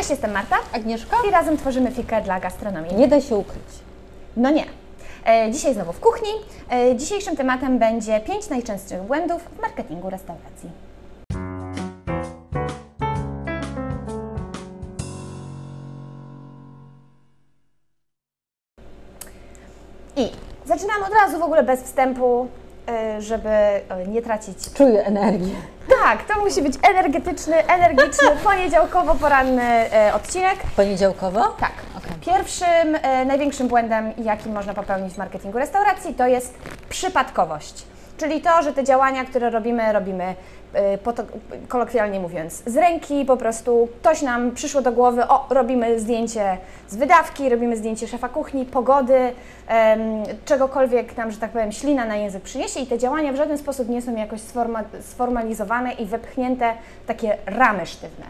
Cześć, 0.00 0.10
jestem 0.10 0.32
Marta 0.32 0.56
Agnieszka? 0.72 1.16
i 1.28 1.30
razem 1.30 1.56
tworzymy 1.56 1.90
fikę 1.90 2.22
dla 2.22 2.40
gastronomii. 2.40 2.94
Nie 2.94 3.08
da 3.08 3.20
się 3.20 3.36
ukryć. 3.36 3.64
No 4.36 4.50
nie. 4.50 4.64
E, 5.26 5.50
dzisiaj 5.52 5.74
znowu 5.74 5.92
w 5.92 6.00
kuchni. 6.00 6.28
E, 6.72 6.96
dzisiejszym 6.96 7.36
tematem 7.36 7.78
będzie 7.78 8.20
pięć 8.20 8.48
najczęstszych 8.48 9.02
błędów 9.02 9.42
w 9.42 9.62
marketingu 9.62 10.10
restauracji. 10.10 10.70
I 20.16 20.30
zaczynamy 20.64 21.06
od 21.06 21.12
razu 21.12 21.38
w 21.38 21.42
ogóle 21.42 21.62
bez 21.62 21.82
wstępu, 21.82 22.48
żeby 23.18 23.48
e, 23.48 23.82
nie 24.08 24.22
tracić 24.22 24.56
Czuję 24.74 25.04
energię. 25.04 25.54
Tak, 26.02 26.24
to 26.24 26.40
musi 26.40 26.62
być 26.62 26.74
energetyczny, 26.90 27.66
energiczny, 27.66 28.28
poniedziałkowo-poranny 28.44 29.62
e, 29.62 30.14
odcinek. 30.14 30.56
Poniedziałkowo? 30.76 31.40
Tak. 31.40 31.72
Okej. 31.98 32.34
Pierwszym, 32.34 32.96
e, 33.02 33.24
największym 33.24 33.68
błędem, 33.68 34.12
jaki 34.24 34.48
można 34.48 34.74
popełnić 34.74 35.14
w 35.14 35.18
marketingu 35.18 35.58
restauracji, 35.58 36.14
to 36.14 36.26
jest 36.26 36.54
przypadkowość. 36.88 37.84
Czyli 38.20 38.40
to, 38.40 38.62
że 38.62 38.72
te 38.72 38.84
działania, 38.84 39.24
które 39.24 39.50
robimy, 39.50 39.92
robimy 39.92 40.24
e, 40.24 40.34
to, 41.14 41.22
kolokwialnie 41.68 42.20
mówiąc, 42.20 42.62
z 42.66 42.76
ręki, 42.76 43.24
po 43.24 43.36
prostu 43.36 43.88
ktoś 44.00 44.22
nam 44.22 44.50
przyszło 44.50 44.82
do 44.82 44.92
głowy, 44.92 45.28
o, 45.28 45.46
robimy 45.50 46.00
zdjęcie 46.00 46.58
z 46.88 46.96
wydawki, 46.96 47.48
robimy 47.48 47.76
zdjęcie 47.76 48.08
szefa 48.08 48.28
kuchni, 48.28 48.64
pogody, 48.64 49.32
em, 49.68 50.00
czegokolwiek 50.44 51.16
nam, 51.16 51.30
że 51.30 51.38
tak 51.38 51.50
powiem, 51.50 51.72
ślina 51.72 52.04
na 52.04 52.16
język 52.16 52.42
przyniesie 52.42 52.80
i 52.80 52.86
te 52.86 52.98
działania 52.98 53.32
w 53.32 53.36
żaden 53.36 53.58
sposób 53.58 53.88
nie 53.88 54.02
są 54.02 54.16
jakoś 54.16 54.40
sforma, 54.40 54.84
sformalizowane 55.00 55.92
i 55.92 56.06
wepchnięte 56.06 56.74
w 57.04 57.06
takie 57.06 57.36
ramy 57.46 57.86
sztywne. 57.86 58.26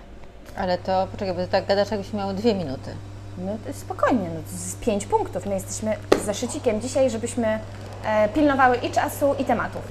Ale 0.57 0.79
to, 0.79 1.07
poczekaj, 1.13 1.35
bo 1.35 1.41
ty 1.41 1.49
tak 1.49 1.67
gadasz, 1.67 1.91
jakbyśmy 1.91 2.19
miały 2.19 2.35
dwie 2.35 2.55
minuty. 2.55 2.91
No 3.39 3.73
spokojnie, 3.73 4.29
no 4.35 4.41
to 4.41 4.53
jest 4.53 4.81
pięć 4.81 5.07
punktów. 5.07 5.47
My 5.47 5.55
jesteśmy 5.55 5.97
z 6.23 6.25
zeszycikiem 6.25 6.81
dzisiaj, 6.81 7.11
żebyśmy 7.11 7.59
e, 8.05 8.29
pilnowały 8.29 8.77
i 8.77 8.91
czasu, 8.91 9.35
i 9.39 9.45
tematów. 9.45 9.83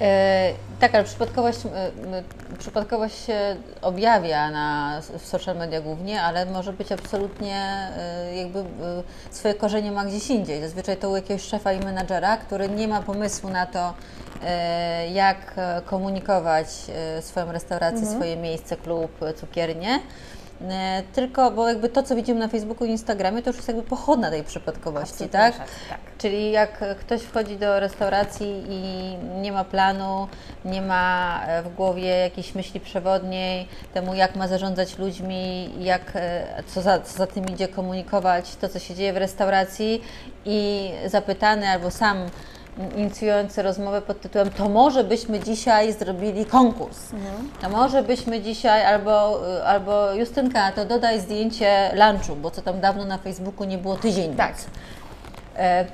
E, 0.00 0.52
tak, 0.82 0.94
ale 0.94 1.04
przypadkowość, 1.04 1.58
e, 1.66 1.68
m, 1.68 2.24
przypadkowość 2.58 3.24
się 3.24 3.56
objawia 3.82 4.50
na, 4.50 5.00
w 5.18 5.26
social 5.26 5.56
media 5.56 5.80
głównie, 5.80 6.22
ale 6.22 6.46
może 6.46 6.72
być 6.72 6.92
absolutnie 6.92 7.88
e, 7.96 8.36
jakby 8.36 8.64
swoje 9.30 9.54
korzenie 9.54 9.92
ma 9.92 10.04
gdzieś 10.04 10.30
indziej. 10.30 10.60
Zazwyczaj 10.60 10.96
to 10.96 11.10
u 11.10 11.16
jakiegoś 11.16 11.42
szefa 11.42 11.72
i 11.72 11.80
menadżera, 11.80 12.36
który 12.36 12.68
nie 12.68 12.88
ma 12.88 13.02
pomysłu 13.02 13.50
na 13.50 13.66
to, 13.66 13.94
jak 15.12 15.54
komunikować 15.84 16.66
swoją 17.20 17.52
restaurację, 17.52 18.06
swoje 18.06 18.36
miejsce, 18.36 18.76
klub, 18.76 19.10
cukiernię. 19.36 20.00
E, 20.70 21.02
Tylko, 21.12 21.50
bo 21.50 21.68
jakby 21.68 21.88
to, 21.88 22.02
co 22.02 22.16
widzimy 22.16 22.40
na 22.40 22.48
Facebooku 22.48 22.86
i 22.86 22.90
Instagramie, 22.90 23.42
to 23.42 23.50
już 23.50 23.56
jest 23.56 23.68
jakby 23.68 23.82
pochodna 23.82 24.30
tej 24.30 24.44
przypadkowości, 24.44 25.28
tak? 25.28 25.56
tak, 25.58 25.68
tak. 25.88 25.98
Czyli 26.18 26.50
jak 26.52 26.84
ktoś 27.00 27.22
wchodzi 27.22 27.56
do 27.56 27.80
restauracji 27.80 28.64
i 28.68 29.16
nie 29.40 29.52
ma 29.52 29.64
planu, 29.64 30.28
nie 30.64 30.82
ma 30.82 31.40
e, 31.46 31.62
w 31.62 31.74
głowie 31.74 32.06
jakiejś 32.08 32.54
myśli 32.54 32.80
przewodniej 32.80 33.68
temu, 33.94 34.14
jak 34.14 34.36
ma 34.36 34.48
zarządzać 34.48 34.98
ludźmi, 34.98 35.70
jak, 35.84 36.12
e, 36.14 36.62
co, 36.66 36.82
za, 36.82 37.00
co 37.00 37.18
za 37.18 37.26
tym 37.26 37.48
idzie 37.48 37.68
komunikować, 37.68 38.56
to 38.56 38.68
co 38.68 38.78
się 38.78 38.94
dzieje 38.94 39.12
w 39.12 39.16
restauracji 39.16 40.02
i 40.44 40.90
zapytany 41.06 41.68
albo 41.68 41.90
sam 41.90 42.26
inicjujący 42.96 43.62
rozmowę 43.62 44.02
pod 44.02 44.20
tytułem 44.20 44.50
to 44.50 44.68
może 44.68 45.04
byśmy 45.04 45.40
dzisiaj 45.40 45.92
zrobili 45.92 46.46
konkurs, 46.46 46.98
to 47.60 47.68
może 47.68 48.02
byśmy 48.02 48.40
dzisiaj 48.40 48.84
albo, 48.84 49.40
y, 49.58 49.64
albo 49.64 50.12
Justynka, 50.12 50.72
to 50.72 50.84
dodaj 50.84 51.20
zdjęcie 51.20 51.90
lunchu, 51.94 52.36
bo 52.36 52.50
co 52.50 52.62
tam 52.62 52.80
dawno 52.80 53.04
na 53.04 53.18
Facebooku 53.18 53.64
nie 53.64 53.78
było 53.78 53.96
tydzień 53.96 54.36
Tak. 54.36 54.52
nic. 54.52 54.66
E, 55.56 55.84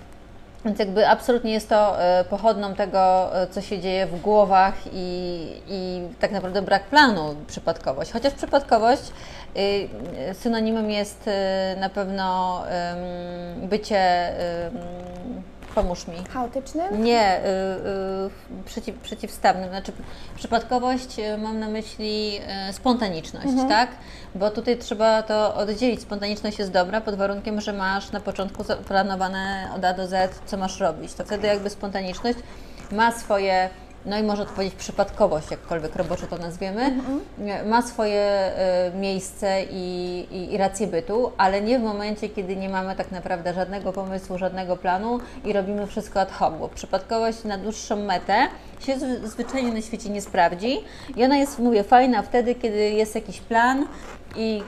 Więc 0.65 0.79
jakby 0.79 1.09
absolutnie 1.09 1.53
jest 1.53 1.69
to 1.69 2.03
e, 2.03 2.25
pochodną 2.25 2.75
tego, 2.75 3.37
e, 3.43 3.47
co 3.47 3.61
się 3.61 3.79
dzieje 3.79 4.07
w 4.07 4.21
głowach 4.21 4.75
i, 4.93 5.47
i 5.69 6.03
tak 6.21 6.31
naprawdę 6.33 6.63
brak 6.63 6.83
planu, 6.85 7.35
przypadkowość. 7.47 8.13
Chociaż 8.13 8.33
przypadkowość 8.35 9.03
y, 9.57 9.89
synonimem 10.35 10.91
jest 10.91 11.29
y, 11.77 11.81
na 11.81 11.89
pewno 11.89 12.63
bycie, 13.63 14.33
pomóż 15.75 16.07
mi, 16.07 16.17
Chaotycznym? 16.33 17.05
nie, 17.05 17.39
y, 17.39 17.41
y, 18.61 18.65
przeciw, 18.65 18.97
przeciwstawnym. 18.97 19.69
Znaczy, 19.69 19.93
przypadkowość 20.37 21.19
y, 21.19 21.39
mam 21.39 21.59
na 21.59 21.69
myśli 21.69 22.41
y, 22.71 22.73
spontaniczność, 22.73 23.49
tak? 23.69 23.91
Bo 24.35 24.51
tutaj 24.51 24.79
trzeba 24.79 25.23
to 25.23 25.55
oddzielić. 25.55 26.03
Spontaniczność 26.03 26.59
jest 26.59 26.73
dobra 26.73 27.01
pod 27.01 27.15
warunkiem, 27.15 27.61
że 27.61 27.73
masz 27.73 28.13
na 28.13 28.21
początku 28.21 28.65
zaplanowane 28.65 29.69
od 29.77 29.85
A 29.85 29.95
do 29.95 30.07
Z, 30.07 30.41
co 30.47 30.57
masz 30.57 30.81
robić. 30.81 31.15
To 31.15 31.25
wtedy 31.25 31.47
jakby 31.47 31.71
spontaniczność 31.71 32.39
ma 32.93 33.13
swoje. 33.13 33.71
No 34.09 34.19
i 34.19 34.23
można 34.23 34.45
to 34.45 34.53
powiedzieć 34.53 34.75
przypadkowość, 34.75 35.51
jakkolwiek 35.51 35.97
roboczo 35.97 36.27
to 36.27 36.39
nazwiemy, 36.39 36.93
ma 37.67 37.83
swoje 37.83 38.51
y, 38.95 38.97
miejsce 38.99 39.63
i, 39.71 40.19
i, 40.31 40.55
i 40.55 40.57
rację 40.57 40.87
bytu, 40.87 41.33
ale 41.39 41.61
nie 41.63 41.79
w 41.79 41.83
momencie, 41.83 42.29
kiedy 42.29 42.57
nie 42.57 42.69
mamy 42.69 42.97
tak 42.97 43.11
naprawdę 43.11 43.55
żadnego 43.55 43.93
pomysłu, 43.93 44.39
żadnego 44.39 44.77
planu 44.77 45.19
i 45.45 45.53
robimy 45.53 45.87
wszystko 45.87 46.21
ad 46.21 46.33
hoc, 46.33 46.55
bo 46.61 46.69
przypadkowość 46.69 47.45
na 47.45 47.59
dłuższą 47.59 47.97
metę 47.97 48.49
się 48.81 48.97
zwy- 48.99 49.27
zwyczajnie 49.27 49.73
na 49.73 49.81
świecie 49.83 50.11
nie 50.11 50.23
sprawdzi. 50.23 50.79
I 51.17 51.25
ona 51.25 51.37
jest, 51.37 51.59
mówię, 51.59 51.85
fajna 51.85 52.23
wtedy, 52.23 52.55
kiedy 52.55 52.79
jest 52.91 53.15
jakiś 53.15 53.41
plan 53.41 53.87
i 54.37 54.63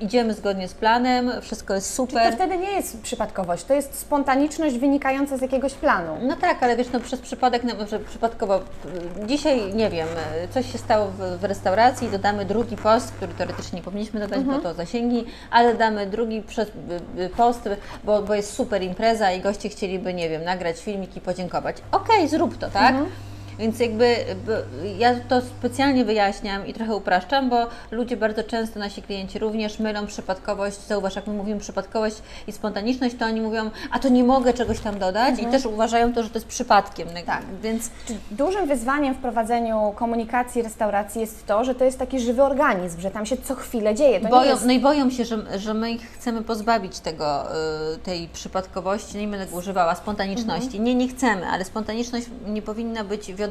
idziemy 0.00 0.34
zgodnie 0.34 0.68
z 0.68 0.74
planem, 0.74 1.30
wszystko 1.40 1.74
jest 1.74 1.88
To 1.88 1.96
super. 1.96 2.34
wtedy 2.34 2.56
nie 2.58 2.70
jest 2.70 3.00
przypadkowość, 3.02 3.64
to 3.64 3.74
jest 3.74 3.98
spontaniczność 3.98 4.78
wynikająca 4.78 5.36
z 5.36 5.40
jakiegoś 5.40 5.74
planu. 5.74 6.16
No 6.22 6.36
tak, 6.36 6.62
ale 6.62 6.76
wiesz, 6.76 6.86
no 6.92 7.00
przez 7.00 7.20
przypadek, 7.20 7.64
no, 7.64 7.86
że 7.86 8.00
przypadkowo 8.00 8.58
y, 8.58 8.62
dzisiaj, 9.26 9.74
nie 9.74 9.90
wiem, 9.90 10.08
y, 10.44 10.48
coś 10.48 10.72
się 10.72 10.78
stało 10.78 11.06
w, 11.06 11.38
w 11.40 11.44
restauracji, 11.44 12.08
dodamy 12.08 12.44
drugi 12.44 12.76
post, 12.76 13.12
który 13.12 13.34
teoretycznie 13.34 13.76
nie 13.78 13.82
powinniśmy 13.82 14.20
dodać, 14.20 14.40
bo 14.40 14.58
to 14.58 14.74
zasięgi, 14.74 15.24
ale 15.50 15.74
damy 15.74 16.06
drugi 16.06 16.42
przez, 16.42 16.68
y, 17.18 17.30
post, 17.36 17.68
bo, 18.04 18.22
bo 18.22 18.34
jest 18.34 18.52
super 18.52 18.82
impreza 18.82 19.32
i 19.32 19.40
goście 19.40 19.68
chcieliby, 19.68 20.14
nie 20.14 20.28
wiem, 20.28 20.44
nagrać 20.44 20.80
filmik 20.80 21.16
i 21.16 21.20
podziękować. 21.20 21.76
Okej, 21.92 22.28
zrób 22.28 22.58
to, 22.58 22.70
tak? 22.70 22.94
Więc 23.58 23.80
jakby 23.80 24.16
ja 24.98 25.14
to 25.28 25.40
specjalnie 25.40 26.04
wyjaśniam 26.04 26.66
i 26.66 26.74
trochę 26.74 26.94
upraszczam, 26.94 27.50
bo 27.50 27.66
ludzie 27.90 28.16
bardzo 28.16 28.44
często, 28.44 28.78
nasi 28.80 29.02
klienci 29.02 29.38
również 29.38 29.78
mylą 29.78 30.06
przypadkowość, 30.06 30.80
zauważ, 30.80 31.16
jak 31.16 31.26
my 31.26 31.32
mówimy 31.32 31.60
przypadkowość 31.60 32.16
i 32.46 32.52
spontaniczność, 32.52 33.14
to 33.18 33.24
oni 33.24 33.40
mówią, 33.40 33.70
a 33.90 33.98
to 33.98 34.08
nie 34.08 34.24
mogę 34.24 34.52
czegoś 34.52 34.80
tam 34.80 34.98
dodać 34.98 35.38
i 35.38 35.46
też 35.46 35.66
uważają 35.66 36.12
to, 36.12 36.22
że 36.22 36.30
to 36.30 36.38
jest 36.38 36.48
przypadkiem. 36.48 37.08
Tak. 37.26 37.42
Więc 37.62 37.90
Dużym 38.30 38.66
wyzwaniem 38.66 39.14
w 39.14 39.18
prowadzeniu 39.18 39.92
komunikacji 39.96 40.62
restauracji 40.62 41.20
jest 41.20 41.46
to, 41.46 41.64
że 41.64 41.74
to 41.74 41.84
jest 41.84 41.98
taki 41.98 42.20
żywy 42.20 42.42
organizm, 42.42 43.00
że 43.00 43.10
tam 43.10 43.26
się 43.26 43.36
co 43.36 43.54
chwilę 43.54 43.94
dzieje. 43.94 44.20
To 44.20 44.28
boją, 44.28 44.50
jest... 44.50 44.66
no 44.66 44.72
i 44.72 44.80
boją 44.80 45.10
się, 45.10 45.24
że, 45.24 45.58
że 45.58 45.74
my 45.74 45.90
ich 45.90 46.10
chcemy 46.10 46.42
pozbawić 46.42 47.00
tego, 47.00 47.44
y, 47.94 47.98
tej 47.98 48.28
przypadkowości, 48.28 49.18
nie 49.18 49.28
będę 49.28 49.56
używała 49.56 49.94
spontaniczności. 49.94 50.80
Nie, 50.80 50.94
nie 50.94 51.08
chcemy, 51.08 51.46
ale 51.46 51.64
spontaniczność 51.64 52.26
nie 52.46 52.62
powinna 52.62 53.04
być 53.04 53.32
wiodąca, 53.32 53.43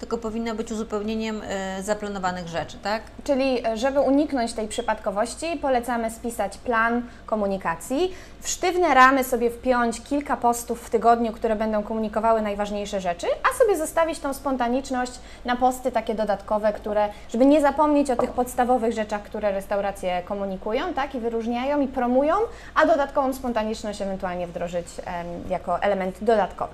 tylko 0.00 0.18
powinna 0.18 0.54
być 0.54 0.72
uzupełnieniem 0.72 1.42
y, 1.78 1.82
zaplanowanych 1.82 2.48
rzeczy, 2.48 2.78
tak? 2.82 3.02
Czyli 3.24 3.66
e, 3.66 3.76
żeby 3.76 4.00
uniknąć 4.00 4.52
tej 4.52 4.68
przypadkowości, 4.68 5.46
polecamy 5.62 6.10
spisać 6.10 6.58
plan 6.58 7.02
komunikacji, 7.26 8.14
w 8.40 8.48
sztywne 8.48 8.94
ramy 8.94 9.24
sobie 9.24 9.50
wpiąć 9.50 10.00
kilka 10.00 10.36
postów 10.36 10.86
w 10.86 10.90
tygodniu, 10.90 11.32
które 11.32 11.56
będą 11.56 11.82
komunikowały 11.82 12.42
najważniejsze 12.42 13.00
rzeczy, 13.00 13.26
a 13.50 13.58
sobie 13.58 13.76
zostawić 13.76 14.18
tą 14.18 14.34
spontaniczność 14.34 15.12
na 15.44 15.56
posty 15.56 15.92
takie 15.92 16.14
dodatkowe, 16.14 16.72
które, 16.72 17.08
żeby 17.28 17.46
nie 17.46 17.60
zapomnieć 17.60 18.10
o 18.10 18.16
tych 18.16 18.30
podstawowych 18.30 18.92
rzeczach, 18.92 19.22
które 19.22 19.52
restauracje 19.52 20.22
komunikują, 20.22 20.94
tak, 20.94 21.14
i 21.14 21.20
wyróżniają 21.20 21.80
i 21.80 21.88
promują, 21.88 22.34
a 22.74 22.86
dodatkową 22.86 23.32
spontaniczność 23.32 24.02
ewentualnie 24.02 24.46
wdrożyć 24.46 24.86
em, 25.04 25.26
jako 25.50 25.82
element 25.82 26.16
dodatkowy. 26.24 26.72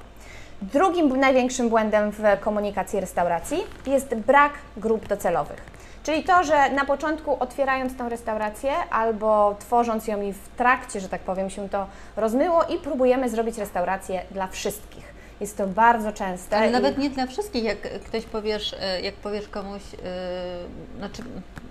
Drugim 0.62 1.20
największym 1.20 1.69
błędem 1.69 2.10
w 2.10 2.22
komunikacji 2.40 3.00
restauracji 3.00 3.58
jest 3.87 4.14
brak 4.14 4.52
grup 4.76 5.08
docelowych. 5.08 5.78
Czyli 6.02 6.25
to, 6.25 6.44
że 6.44 6.70
na 6.70 6.84
początku 6.84 7.37
otwierając 7.40 7.96
tą 7.96 8.08
restaurację 8.08 8.72
albo 8.90 9.56
tworząc 9.58 10.08
ją 10.08 10.22
i 10.22 10.32
w 10.32 10.49
trakcie, 10.56 11.00
że 11.00 11.08
tak 11.08 11.20
powiem, 11.20 11.50
się 11.50 11.69
to 11.69 11.87
rozmyło 12.16 12.64
i 12.64 12.78
próbujemy 12.78 13.28
zrobić 13.28 13.58
restaurację 13.58 14.22
dla 14.31 14.46
wszystkich. 14.46 15.07
Jest 15.40 15.56
to 15.56 15.67
bardzo 15.67 16.12
częste. 16.12 16.56
Ale 16.56 16.69
i- 16.69 16.73
nawet 16.73 16.99
nie 16.99 17.11
dla 17.11 17.26
wszystkich, 17.26 17.64
jak 17.64 17.79
ktoś 18.05 18.25
powiesz, 18.25 18.75
e, 18.81 19.00
jak 19.00 19.14
powiesz 19.14 19.49
komuś, 19.49 19.82
e, 20.05 20.99
znaczy 20.99 21.23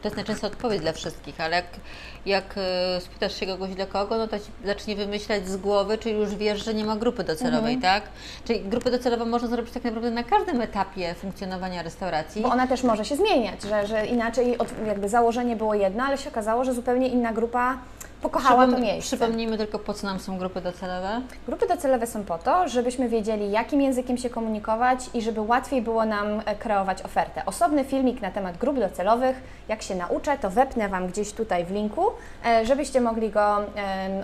to 0.02 0.08
jest 0.08 0.16
najczęstsza 0.16 0.48
odpowiedź 0.48 0.82
dla 0.82 0.92
wszystkich, 0.94 1.42
ale 1.42 1.56
jak, 1.56 1.66
jak 2.26 2.56
e, 2.58 3.02
spytasz 3.02 3.40
się 3.40 3.46
kogoś 3.46 3.70
dla 3.76 3.86
kogo, 3.86 4.18
no 4.18 4.28
to 4.28 4.40
ci 4.40 4.46
zacznie 4.66 4.96
wymyślać 4.96 5.48
z 5.48 5.58
głowy, 5.58 5.98
czyli 5.98 6.16
już 6.20 6.36
wiesz, 6.36 6.66
że 6.66 6.74
nie 6.74 6.86
ma 6.86 6.96
grupy 6.96 7.24
docelowej, 7.24 7.74
Mhm. 7.74 7.82
tak? 8.02 8.10
Czyli 8.46 8.60
grupę 8.60 8.92
docelową 8.92 9.26
można 9.26 9.48
zrobić 9.48 9.74
tak 9.74 9.84
naprawdę 9.84 10.12
na 10.12 10.24
każdym 10.24 10.62
etapie 10.62 11.14
funkcjonowania 11.14 11.82
restauracji. 11.84 12.42
Bo 12.42 12.50
ona 12.50 12.68
też 12.68 12.84
może 12.84 13.06
się 13.06 13.16
zmieniać, 13.16 13.62
że, 13.64 13.88
że 13.88 14.06
inaczej 14.06 14.58
od, 14.58 14.68
jakby 14.88 15.10
założenie 15.10 15.56
było 15.56 15.74
jedno, 15.74 16.04
ale 16.04 16.18
się 16.18 16.30
okazało, 16.30 16.64
że 16.64 16.74
zupełnie 16.74 17.08
inna 17.08 17.34
grupa 17.34 17.78
pokochała 18.22 18.66
to 18.66 18.72
Przypom- 18.72 18.82
miejsce. 18.82 19.18
Przypomnijmy 19.18 19.58
tylko, 19.58 19.80
po 19.80 19.94
co 19.94 20.08
nam 20.08 20.20
są 20.20 20.38
grupy 20.38 20.62
docelowe. 20.62 21.22
Grupy 21.48 21.68
docelowe 21.68 22.08
są 22.08 22.24
po 22.24 22.38
to, 22.38 22.68
żebyśmy 22.68 23.10
wiedzieli, 23.10 23.52
jakim 23.52 23.82
językiem 23.82 24.18
się 24.18 24.30
komunikować 24.30 25.00
i 25.14 25.22
żeby 25.22 25.42
łatwiej 25.42 25.82
było 25.82 26.06
nam 26.06 26.42
e, 26.46 26.56
kreować 26.56 27.02
ofertę. 27.02 27.46
Osobny 27.46 27.84
filmik 27.86 28.22
na 28.22 28.32
temat 28.32 28.58
grup 28.58 28.80
docelowych, 28.80 29.44
jak 29.68 29.82
się 29.82 29.96
nauczę, 29.96 30.38
to 30.38 30.50
wepnę 30.50 30.90
Wam 30.90 31.08
gdzieś 31.08 31.32
tutaj 31.34 31.66
w 31.66 31.72
linku, 31.72 32.06
e, 32.46 32.66
żebyście 32.66 33.02
mogli 33.02 33.30
go 33.30 33.58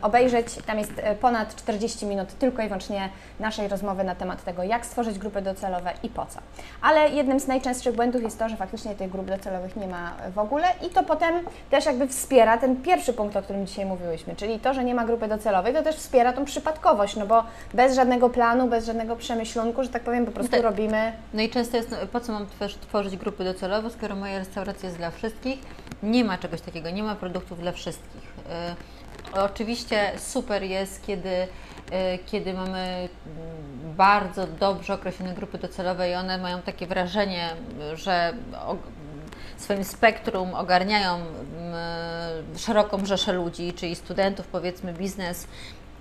obejrzeć. 0.01 0.45
Tam 0.65 0.79
jest 0.79 0.91
e, 0.97 1.15
ponad 1.15 1.55
40 1.55 2.05
minut 2.05 2.29
tylko 2.39 2.61
i 2.61 2.65
wyłącznie 2.65 3.09
naszej 3.39 3.67
rozmowy 3.67 4.03
na 4.03 4.15
temat 4.15 4.43
tego, 4.43 4.63
jak 4.63 4.85
stworzyć 4.85 5.19
grupy 5.19 5.41
docelowe 5.41 5.93
i 6.03 6.09
po 6.09 6.25
co. 6.25 6.39
Ale 6.81 7.09
jednym 7.09 7.39
z 7.39 7.47
najczęstszych 7.47 7.95
błędów 7.95 8.21
jest 8.23 8.39
to, 8.39 8.49
że 8.49 8.57
faktycznie 8.57 8.95
tych 8.95 9.11
grup 9.11 9.25
docelowych 9.25 9.75
nie 9.75 9.87
ma 9.87 10.11
w 10.35 10.39
ogóle 10.39 10.67
i 10.87 10.89
to 10.89 11.03
potem 11.03 11.35
też 11.69 11.85
jakby 11.85 12.07
wspiera 12.07 12.57
ten 12.57 12.81
pierwszy 12.81 13.13
punkt, 13.13 13.35
o 13.35 13.41
którym 13.41 13.67
dzisiaj 13.67 13.82
mówiłyśmy, 13.85 14.35
czyli 14.35 14.59
to, 14.59 14.73
że 14.73 14.83
nie 14.83 14.95
ma 14.95 15.05
grupy 15.05 15.27
docelowej, 15.27 15.73
to 15.73 15.83
też 15.83 15.95
wspiera 15.95 16.33
tą 16.33 16.45
przypadkowość, 16.45 17.15
no 17.15 17.25
bo 17.25 17.43
bez 17.73 17.95
żadnego 17.95 18.29
planu, 18.29 18.67
bez 18.67 18.85
żadnego 18.85 19.15
przemyślunku, 19.15 19.83
że 19.83 19.89
tak 19.89 20.03
powiem, 20.03 20.25
po 20.25 20.31
prostu 20.31 20.51
tak. 20.51 20.61
robimy 20.61 21.13
No 21.33 21.41
i 21.41 21.49
często 21.49 21.77
jest, 21.77 21.91
no, 21.91 21.97
po 22.11 22.19
co 22.19 22.31
mam 22.31 22.47
tworzyć, 22.81 23.17
grupy 23.17 23.43
docelowe, 23.43 23.89
skoro 23.89 24.15
moja 24.15 24.39
restauracja 24.39 24.87
jest 24.87 24.97
dla 24.97 25.11
wszystkich? 25.11 25.59
Nie 26.03 26.25
ma 26.25 26.37
czegoś 26.37 26.61
takiego, 26.61 26.89
nie 26.89 27.03
ma 27.03 27.15
produktów 27.15 27.59
dla 27.59 27.71
wszystkich. 27.71 28.23
Y, 29.35 29.39
oczywiście 29.39 30.11
super 30.17 30.63
jest, 30.63 31.05
kiedy, 31.05 31.29
y, 31.29 31.47
kiedy 32.25 32.53
mamy 32.53 33.09
bardzo 33.97 34.47
dobrze 34.47 34.93
określone 34.93 35.33
grupy 35.33 35.57
docelowe 35.57 36.09
i 36.09 36.13
one 36.13 36.37
mają 36.37 36.61
takie 36.61 36.87
wrażenie, 36.87 37.49
że 37.93 38.33
swoim 39.61 39.83
spektrum 39.83 40.53
ogarniają 40.53 41.15
mm, 41.15 42.57
szeroką 42.57 43.05
rzeszę 43.05 43.33
ludzi, 43.33 43.73
czyli 43.73 43.95
studentów, 43.95 44.47
powiedzmy 44.47 44.93
biznes, 44.93 45.47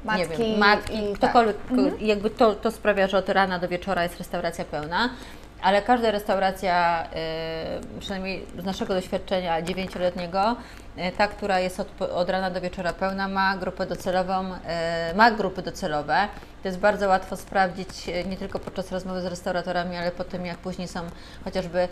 nie 0.04 0.10
Matki 0.10 0.38
wiem, 0.38 0.58
matki, 0.58 0.92
tak. 0.92 1.14
ktokolwiek, 1.14 1.56
jakby 2.00 2.30
to, 2.30 2.54
to 2.54 2.70
sprawia, 2.70 3.06
że 3.06 3.18
od 3.18 3.28
rana 3.28 3.58
do 3.58 3.68
wieczora 3.68 4.02
jest 4.02 4.18
restauracja 4.18 4.64
pełna, 4.64 5.10
ale 5.62 5.82
każda 5.82 6.10
restauracja, 6.10 7.06
y, 7.96 8.00
przynajmniej 8.00 8.46
z 8.58 8.64
naszego 8.64 8.94
doświadczenia 8.94 9.62
dziewięcioletniego, 9.62 10.56
y, 10.98 11.12
ta, 11.18 11.28
która 11.28 11.60
jest 11.60 11.80
od, 11.80 12.02
od 12.02 12.30
rana 12.30 12.50
do 12.50 12.60
wieczora 12.60 12.92
pełna, 12.92 13.28
ma 13.28 13.56
grupę 13.56 13.86
docelową, 13.86 14.52
y, 14.52 15.14
ma 15.14 15.30
grupy 15.30 15.62
docelowe. 15.62 16.28
To 16.62 16.68
jest 16.68 16.78
bardzo 16.78 17.08
łatwo 17.08 17.36
sprawdzić 17.36 17.88
nie 18.26 18.36
tylko 18.36 18.58
podczas 18.58 18.92
rozmowy 18.92 19.22
z 19.22 19.26
restauratorami, 19.26 19.96
ale 19.96 20.10
po 20.10 20.24
tym, 20.24 20.46
jak 20.46 20.58
później 20.58 20.88
są 20.88 21.00
chociażby 21.44 21.88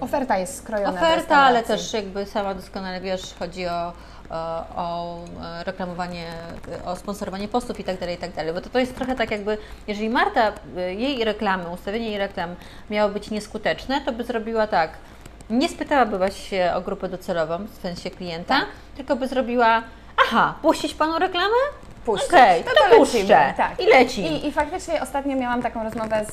Oferta 0.00 0.38
jest 0.38 0.58
skrojona. 0.58 1.00
oferta, 1.00 1.36
ale 1.36 1.62
też 1.62 1.92
jakby 1.92 2.26
sama 2.26 2.54
doskonale 2.54 3.00
wiesz, 3.00 3.34
chodzi 3.38 3.66
o, 3.66 3.92
o, 4.30 4.64
o 4.76 5.18
reklamowanie, 5.64 6.26
o 6.84 6.96
sponsorowanie 6.96 7.48
postów 7.48 7.80
i 7.80 7.84
tak 7.84 7.98
dalej, 8.00 8.14
i 8.14 8.18
tak 8.18 8.32
dalej. 8.34 8.54
Bo 8.54 8.60
to, 8.60 8.68
to 8.70 8.78
jest 8.78 8.96
trochę 8.96 9.14
tak 9.16 9.30
jakby, 9.30 9.58
jeżeli 9.86 10.10
Marta, 10.10 10.52
y, 10.76 10.94
jej 10.94 11.24
reklamy, 11.24 11.68
ustawienie 11.68 12.08
jej 12.08 12.18
reklam 12.18 12.54
miało 12.90 13.10
być 13.12 13.30
nieskuteczne, 13.30 14.00
to 14.00 14.12
by 14.12 14.24
zrobiła 14.24 14.66
tak, 14.66 14.90
nie 15.50 15.68
spytałaby 15.68 16.18
Was 16.18 16.36
się 16.36 16.72
o 16.74 16.80
grupę 16.80 17.08
docelową, 17.08 17.58
w 17.66 17.74
sensie 17.82 18.10
klienta, 18.10 18.54
Tak. 18.60 18.68
tylko 18.96 19.16
by 19.16 19.28
zrobiła, 19.28 19.82
aha, 20.26 20.54
puścić 20.62 20.94
Panu 20.94 21.18
reklamę? 21.18 21.54
Puścić. 22.04 22.28
Okej, 22.28 22.64
No 22.66 22.70
to, 22.70 22.90
to 22.90 22.96
puszczę. 22.96 23.54
tak. 23.56 23.80
I 23.80 23.86
leci. 23.86 24.20
I, 24.26 24.46
I 24.46 24.52
faktycznie 24.52 25.02
ostatnio 25.02 25.36
miałam 25.36 25.62
taką 25.62 25.84
rozmowę 25.84 26.24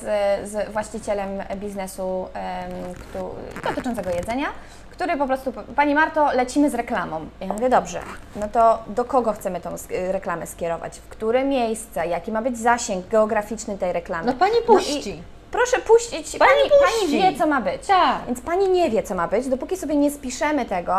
z 0.50 0.72
właścicielem 0.72 1.28
biznesu 1.56 2.28
em, 2.34 2.70
któ- 2.94 3.68
dotyczącego 3.68 4.10
jedzenia, 4.10 4.46
który 4.90 5.16
po 5.16 5.26
prostu, 5.26 5.52
Pani 5.76 5.94
Marto, 5.94 6.32
lecimy 6.32 6.70
z 6.70 6.74
reklamą. 6.74 7.26
Ja 7.40 7.46
mówię, 7.46 7.68
dobrze, 7.70 8.00
no 8.36 8.48
to 8.48 8.78
do 8.86 9.04
kogo 9.04 9.32
chcemy 9.32 9.60
tą 9.60 9.70
reklamę 9.88 10.46
skierować? 10.46 10.98
W 10.98 11.08
które 11.08 11.44
miejsce? 11.44 12.06
Jaki 12.06 12.32
ma 12.32 12.42
być 12.42 12.58
zasięg 12.58 13.08
geograficzny 13.08 13.78
tej 13.78 13.92
reklamy? 13.92 14.26
No 14.26 14.32
Pani 14.32 14.58
i 14.58 14.66
puści. 14.66 15.22
Proszę 15.50 15.78
puścić, 15.78 16.38
Pani 16.38 16.50
pani, 16.50 16.70
puści. 16.70 17.18
pani 17.18 17.32
wie, 17.32 17.38
co 17.38 17.46
ma 17.46 17.60
być. 17.60 17.86
Tak. 17.86 18.18
Więc 18.26 18.40
pani 18.40 18.68
nie 18.68 18.90
wie, 18.90 19.02
co 19.02 19.14
ma 19.14 19.28
być, 19.28 19.48
dopóki 19.48 19.76
sobie 19.76 19.96
nie 19.96 20.10
spiszemy 20.10 20.64
tego. 20.64 20.94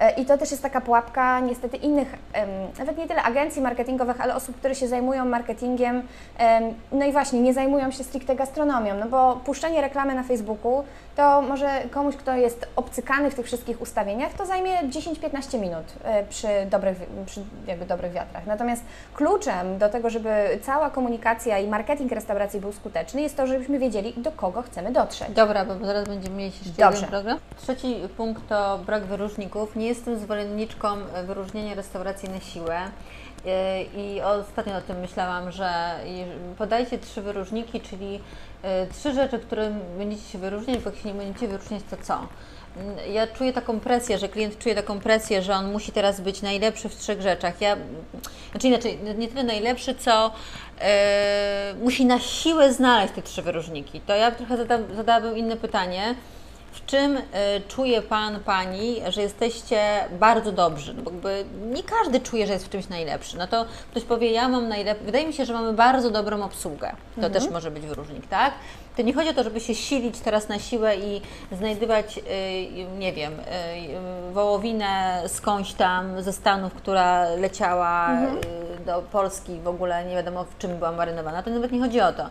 E, 0.00 0.10
I 0.20 0.26
to 0.26 0.38
też 0.38 0.50
jest 0.50 0.62
taka 0.62 0.80
pułapka 0.80 1.40
niestety 1.40 1.76
innych, 1.76 2.08
nawet 2.78 2.98
nie 2.98 3.08
tyle 3.08 3.22
agencji 3.22 3.62
marketingowych, 3.62 4.20
ale 4.20 4.34
osób, 4.34 4.56
które 4.56 4.74
się 4.74 4.88
zajmują 4.88 5.24
marketingiem. 5.24 6.02
em, 6.38 6.74
No 6.92 7.04
i 7.06 7.12
właśnie, 7.12 7.40
nie 7.40 7.54
zajmują 7.54 7.90
się 7.90 8.04
stricte 8.04 8.36
gastronomią, 8.36 8.94
no 9.00 9.06
bo 9.08 9.40
puszczenie 9.44 9.80
reklamy 9.80 10.14
na 10.14 10.22
Facebooku 10.22 10.84
to 11.16 11.42
może 11.42 11.82
komuś, 11.90 12.16
kto 12.16 12.36
jest 12.36 12.68
obcykany 12.76 13.30
w 13.30 13.34
tych 13.34 13.46
wszystkich 13.46 13.80
ustawieniach, 13.80 14.32
to 14.32 14.46
zajmie 14.46 14.70
10-15 14.70 15.60
minut 15.60 15.84
e, 16.04 16.24
przy 16.24 16.48
dobrych, 16.70 16.96
przy 17.26 17.40
jakby 17.66 17.86
dobrych 17.86 18.12
wiatrach. 18.12 18.46
Natomiast 18.46 18.84
kluczem 19.14 19.78
do 19.78 19.88
tego, 19.88 20.10
żeby 20.10 20.58
cała 20.62 20.90
komunikacja 20.90 21.58
i 21.58 21.68
marketing 21.68 22.12
restauracji 22.12 22.60
był 22.60 22.72
skuteczny, 22.72 23.22
jest 23.22 23.36
to, 23.36 23.46
żebyśmy 23.46 23.78
wiedzieli, 23.78 24.14
do 24.16 24.32
kogo 24.32 24.62
chcemy 24.62 24.92
dotrzeć. 24.92 25.30
Dobra, 25.30 25.64
bo 25.64 25.86
zaraz 25.86 26.08
będziemy 26.08 26.36
mieć 26.36 26.58
jeszcze 26.58 26.82
Dobrze. 26.82 26.96
jeden 26.96 27.10
program. 27.10 27.38
Trzeci 27.56 27.96
punkt 28.16 28.48
to 28.48 28.78
brak 28.86 29.04
wyróżników. 29.04 29.76
Nie 29.76 29.86
jestem 29.86 30.18
zwolenniczką 30.18 30.88
wyróżnienia 31.26 31.74
restauracji 31.74 32.28
na 32.28 32.40
siłę. 32.40 32.80
Yy, 33.44 34.02
I 34.02 34.20
ostatnio 34.20 34.76
o 34.76 34.80
tym 34.80 35.00
myślałam, 35.00 35.52
że 35.52 35.94
podajcie 36.58 36.98
trzy 36.98 37.22
wyróżniki, 37.22 37.80
czyli 37.80 38.12
yy, 38.12 38.20
trzy 38.92 39.12
rzeczy, 39.12 39.38
które 39.38 39.70
będziecie 39.98 40.22
się 40.22 40.38
wyróżniać, 40.38 40.78
bo 40.78 40.90
jak 40.90 40.98
się 40.98 41.08
nie 41.08 41.14
będziecie 41.14 41.48
wyróżniać, 41.48 41.82
to 41.90 41.96
co? 42.02 42.18
Mm, 42.76 42.96
Ja 43.12 43.26
czuję 43.26 43.52
taką 43.52 43.80
presję, 43.80 44.18
że 44.18 44.28
klient 44.28 44.58
czuje 44.58 44.74
taką 44.74 45.00
presję, 45.00 45.42
że 45.42 45.54
on 45.54 45.72
musi 45.72 45.92
teraz 45.92 46.20
być 46.20 46.42
najlepszy 46.42 46.88
w 46.88 46.96
trzech 46.96 47.20
rzeczach. 47.22 47.60
Ja, 47.60 47.76
znaczy 48.50 48.68
inaczej, 48.68 48.98
nie 49.18 49.28
tyle 49.28 49.44
najlepszy, 49.44 49.94
co 49.94 50.30
e, 50.80 51.74
musi 51.82 52.04
na 52.06 52.20
siłę 52.20 52.72
znaleźć 52.72 53.14
te 53.14 53.22
trzy 53.22 53.42
wyróżniki. 53.42 54.00
To 54.00 54.14
ja 54.14 54.30
trochę 54.30 54.56
zada, 54.56 54.78
zadałabym 54.96 55.38
inne 55.38 55.56
pytanie. 55.56 56.14
Czym 56.92 57.16
e, 57.16 57.60
czuje 57.68 58.02
Pan, 58.02 58.40
Pani, 58.40 58.96
że 59.08 59.22
jesteście 59.22 59.80
bardzo 60.20 60.52
dobrzy? 60.52 60.94
No 60.94 61.02
bo 61.02 61.28
nie 61.74 61.82
każdy 61.82 62.20
czuje, 62.20 62.46
że 62.46 62.52
jest 62.52 62.66
w 62.66 62.68
czymś 62.68 62.88
najlepszy. 62.88 63.38
No 63.38 63.46
to 63.46 63.64
ktoś 63.90 64.04
powie, 64.04 64.30
ja 64.30 64.48
mam 64.48 64.68
najlepszy. 64.68 65.04
Wydaje 65.04 65.26
mi 65.26 65.32
się, 65.32 65.44
że 65.44 65.52
mamy 65.52 65.72
bardzo 65.72 66.10
dobrą 66.10 66.42
obsługę. 66.42 66.92
To 67.20 67.30
też 67.30 67.50
może 67.50 67.70
być 67.70 67.86
wyróżnik, 67.86 68.26
tak? 68.26 68.52
To 68.96 69.02
nie 69.02 69.14
chodzi 69.14 69.28
o 69.28 69.34
to, 69.34 69.44
żeby 69.44 69.60
się 69.60 69.74
silić 69.74 70.18
teraz 70.18 70.48
na 70.48 70.58
siłę 70.58 70.96
i 70.96 71.20
znajdywać, 71.52 72.18
y, 72.18 72.22
nie 72.98 73.12
wiem, 73.12 73.32
y, 73.32 74.32
wołowinę 74.32 75.22
skądś 75.26 75.72
tam 75.72 76.22
ze 76.22 76.32
Stanów, 76.32 76.74
która 76.74 77.28
leciała 77.28 78.12
y, 78.12 78.84
do 78.86 79.02
Polski 79.02 79.60
w 79.60 79.68
ogóle 79.68 80.04
nie 80.04 80.14
wiadomo 80.14 80.44
w 80.44 80.58
czym 80.58 80.76
była 80.76 80.92
marynowana. 80.92 81.42
To 81.42 81.50
nawet 81.50 81.72
nie 81.72 81.80
chodzi 81.80 82.00
o 82.00 82.12
to. 82.12 82.26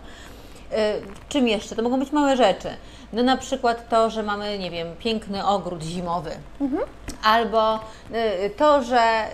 Y, 0.74 1.02
Czym 1.30 1.48
jeszcze? 1.48 1.76
To 1.76 1.82
mogą 1.82 2.00
być 2.00 2.12
małe 2.12 2.38
rzeczy. 2.38 2.70
No 3.14 3.24
na 3.24 3.38
przykład 3.38 3.90
to, 3.90 4.10
że 4.10 4.24
mamy, 4.24 4.60
nie 4.60 4.72
wiem, 4.72 4.88
piękny 5.00 5.46
ogród 5.46 5.84
zimowy. 5.84 6.32
Albo 7.24 7.76
y, 7.76 8.50
to, 8.50 8.84
że, 8.84 9.28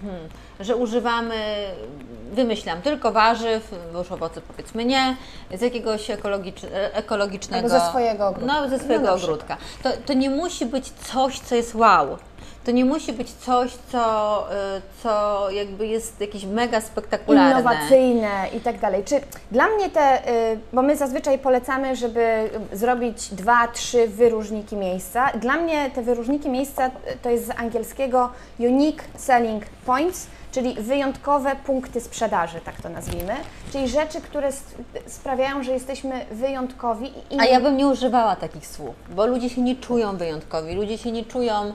hmm, 0.00 0.28
że 0.60 0.76
używamy, 0.76 1.34
wymyślam, 2.32 2.82
tylko 2.82 3.12
warzyw, 3.12 3.74
bo 3.92 3.98
już 3.98 4.12
owoce 4.12 4.40
powiedzmy 4.40 4.84
nie, 4.84 5.16
z 5.54 5.60
jakiegoś 5.60 6.10
ekologicz, 6.10 6.60
ekologicznego... 6.92 7.66
Albo 7.66 7.84
ze 7.84 7.90
swojego 7.90 8.28
ogródka. 8.28 8.52
No, 8.60 8.68
ze 8.68 8.78
swojego 8.78 9.06
No 9.06 9.14
ogródka. 9.14 9.56
To, 9.82 9.90
to 10.06 10.12
nie 10.12 10.30
musi 10.30 10.66
być 10.66 10.90
coś, 10.90 11.40
co 11.40 11.54
jest 11.54 11.74
wow. 11.74 12.18
To 12.64 12.70
nie 12.70 12.84
musi 12.84 13.12
być 13.12 13.30
coś, 13.32 13.72
co, 13.92 14.44
y, 14.76 14.82
co 15.02 15.50
jakby 15.50 15.86
jest 15.86 16.20
jakieś 16.20 16.44
mega 16.44 16.80
spektakularne. 16.80 17.60
innowacyjne 17.60 18.48
i 18.56 18.60
tak 18.60 18.80
dalej. 18.80 19.04
Czy 19.04 19.20
dla 19.50 19.68
mnie 19.68 19.90
te, 19.90 20.28
y, 20.52 20.58
bo 20.72 20.82
my 20.82 20.96
zazwyczaj 20.96 21.38
polecamy, 21.38 21.96
żeby 21.96 22.50
zrobić 22.72 23.28
dwa, 23.34 23.68
trzy 23.68 24.08
wyróżniki 24.08 24.76
miejsca. 24.76 25.30
Dla 25.40 25.56
mnie 25.56 25.90
te 25.90 26.02
wyróżniki 26.02 26.48
miejsca 26.50 26.86
y, 26.86 26.90
to 27.22 27.30
jest 27.30 27.46
z 27.46 27.50
angielskiego 27.50 28.30
Unique 28.58 29.04
Selling 29.16 29.64
Points, 29.86 30.26
czyli 30.52 30.74
wyjątkowe 30.74 31.56
punkty 31.66 32.00
sprzedaży, 32.00 32.60
tak 32.64 32.82
to 32.82 32.88
nazwijmy, 32.88 33.34
czyli 33.72 33.88
rzeczy, 33.88 34.20
które 34.20 34.48
sprawiają, 35.06 35.62
że 35.62 35.72
jesteśmy 35.72 36.24
wyjątkowi 36.30 37.12
i 37.30 37.40
A 37.40 37.44
ja 37.44 37.60
bym 37.60 37.76
nie 37.76 37.86
używała 37.86 38.36
takich 38.36 38.66
słów, 38.66 38.94
bo 39.10 39.26
ludzie 39.26 39.50
się 39.50 39.60
nie 39.62 39.76
czują 39.76 40.16
wyjątkowi, 40.16 40.74
ludzie 40.74 40.98
się 40.98 41.12
nie 41.12 41.24
czują, 41.24 41.72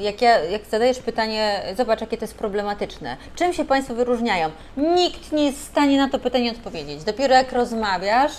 jak, 0.00 0.22
ja, 0.22 0.38
jak 0.38 0.66
zadajesz 0.66 0.98
pytanie, 0.98 1.62
zobacz 1.76 2.00
jakie 2.00 2.16
to 2.16 2.24
jest 2.24 2.34
problematyczne, 2.34 3.16
czym 3.34 3.52
się 3.52 3.64
Państwo 3.64 3.94
wyróżniają? 3.94 4.50
Nikt 4.76 5.32
nie 5.32 5.44
jest 5.44 5.58
w 5.58 5.64
stanie 5.64 5.98
na 5.98 6.08
to 6.08 6.18
pytanie 6.18 6.50
odpowiedzieć. 6.50 7.04
Dopiero 7.04 7.34
jak 7.34 7.52
rozmawiasz, 7.52 8.32